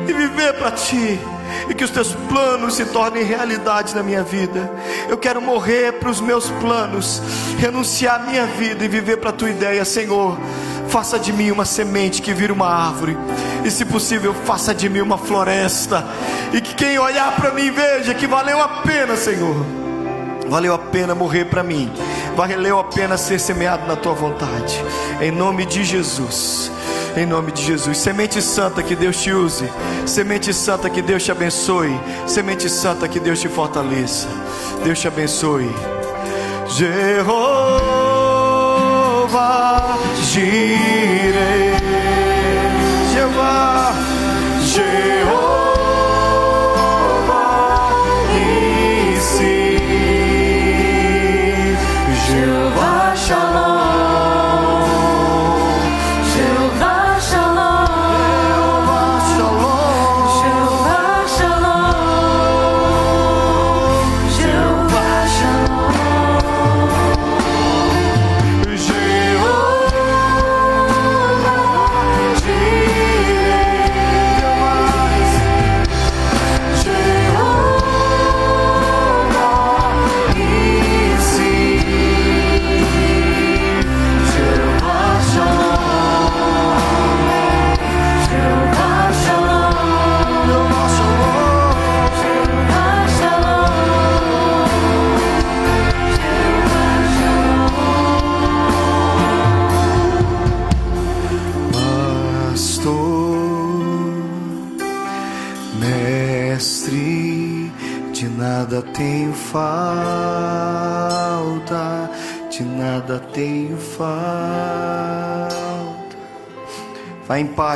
e 0.09 0.13
viver 0.13 0.55
para 0.55 0.71
ti 0.71 1.21
e 1.69 1.75
que 1.75 1.85
os 1.85 1.91
teus 1.91 2.15
planos 2.29 2.75
se 2.75 2.85
tornem 2.87 3.23
realidade 3.23 3.95
na 3.95 4.03
minha 4.03 4.23
vida. 4.23 4.71
Eu 5.09 5.17
quero 5.19 5.41
morrer 5.41 5.95
para 5.95 6.11
os 6.11 6.21
meus 6.21 6.51
planos, 6.51 7.23
renunciar 7.59 8.21
a 8.21 8.25
minha 8.25 8.47
vida 8.47 8.85
e 8.85 8.89
viver 8.89 9.19
para 9.19 9.31
a 9.31 9.33
tua 9.33 9.51
ideia, 9.51 9.85
Senhor. 9.85 10.39
Faça 10.89 11.19
de 11.19 11.33
mim 11.33 11.51
uma 11.51 11.65
semente 11.65 12.21
que 12.21 12.33
vira 12.33 12.53
uma 12.53 12.67
árvore, 12.67 13.17
e 13.65 13.71
se 13.71 13.85
possível, 13.85 14.35
faça 14.45 14.75
de 14.75 14.89
mim 14.89 15.01
uma 15.01 15.17
floresta, 15.17 16.05
e 16.53 16.61
que 16.61 16.75
quem 16.75 16.99
olhar 16.99 17.37
para 17.37 17.53
mim 17.53 17.71
veja 17.71 18.13
que 18.13 18.27
valeu 18.27 18.61
a 18.61 18.69
pena, 18.83 19.17
Senhor. 19.17 19.80
Valeu 20.51 20.75
a 20.75 20.79
pena 20.79 21.15
morrer 21.15 21.45
para 21.45 21.63
mim, 21.63 21.89
valeu 22.35 22.81
a 22.81 22.85
pena 22.85 23.17
ser 23.17 23.39
semeado 23.39 23.87
na 23.87 23.95
tua 23.95 24.15
vontade, 24.15 24.85
em 25.21 25.31
nome 25.31 25.65
de 25.65 25.85
Jesus. 25.85 26.73
Em 27.17 27.25
nome 27.25 27.53
de 27.53 27.63
Jesus. 27.63 27.99
Semente 27.99 28.43
santa, 28.43 28.83
que 28.83 28.95
Deus 28.97 29.17
te 29.17 29.33
use. 29.33 29.69
Semente 30.07 30.53
santa, 30.55 30.89
que 30.89 31.03
Deus 31.03 31.25
te 31.25 31.33
abençoe. 31.33 31.99
Semente 32.25 32.69
santa, 32.69 33.09
que 33.09 33.19
Deus 33.19 33.41
te 33.41 33.49
fortaleça. 33.49 34.29
Deus 34.85 35.01
te 35.01 35.09
abençoe. 35.09 35.69
Jeová, 36.69 37.19
Jireh. 40.33 41.77
Jeová, 43.13 43.93
Jeová. 44.63 45.60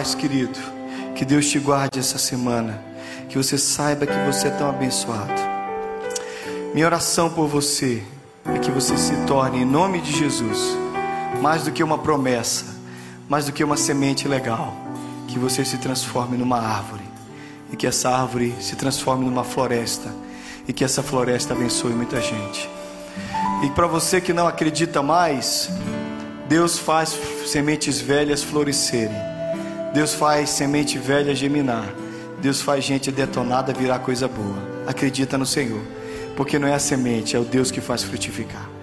Paz, 0.04 0.14
querido. 0.14 0.58
Que 1.16 1.24
Deus 1.24 1.48
te 1.48 1.58
guarde 1.58 1.98
essa 1.98 2.18
semana. 2.18 2.78
Que 3.30 3.38
você 3.38 3.56
saiba 3.56 4.04
que 4.04 4.26
você 4.26 4.48
é 4.48 4.50
tão 4.50 4.68
abençoado. 4.68 5.32
Minha 6.74 6.84
oração 6.84 7.30
por 7.30 7.48
você 7.48 8.02
é 8.44 8.58
que 8.58 8.70
você 8.70 8.98
se 8.98 9.16
torne, 9.26 9.62
em 9.62 9.64
nome 9.64 10.02
de 10.02 10.12
Jesus, 10.12 10.76
mais 11.40 11.62
do 11.62 11.72
que 11.72 11.82
uma 11.82 11.96
promessa, 11.96 12.66
mais 13.28 13.46
do 13.46 13.52
que 13.52 13.64
uma 13.64 13.78
semente 13.78 14.28
legal, 14.28 14.76
que 15.26 15.38
você 15.38 15.64
se 15.64 15.78
transforme 15.78 16.36
numa 16.36 16.58
árvore 16.58 17.04
e 17.72 17.76
que 17.76 17.86
essa 17.86 18.10
árvore 18.10 18.54
se 18.60 18.76
transforme 18.76 19.24
numa 19.24 19.44
floresta 19.44 20.12
e 20.68 20.72
que 20.72 20.84
essa 20.84 21.02
floresta 21.02 21.54
abençoe 21.54 21.92
muita 21.92 22.20
gente. 22.20 22.68
E 23.62 23.70
para 23.70 23.86
você 23.86 24.20
que 24.20 24.34
não 24.34 24.46
acredita 24.46 25.02
mais, 25.02 25.70
Deus 26.46 26.78
faz 26.78 27.16
sementes 27.46 28.00
velhas 28.00 28.42
florescerem. 28.42 29.33
Deus 29.94 30.12
faz 30.12 30.50
semente 30.50 30.98
velha 30.98 31.36
geminar. 31.36 31.94
Deus 32.42 32.60
faz 32.60 32.84
gente 32.84 33.12
detonada 33.12 33.72
virar 33.72 34.00
coisa 34.00 34.26
boa. 34.26 34.58
Acredita 34.88 35.38
no 35.38 35.46
Senhor, 35.46 35.82
porque 36.36 36.58
não 36.58 36.66
é 36.66 36.74
a 36.74 36.80
semente, 36.80 37.36
é 37.36 37.38
o 37.38 37.44
Deus 37.44 37.70
que 37.70 37.80
faz 37.80 38.02
frutificar. 38.02 38.68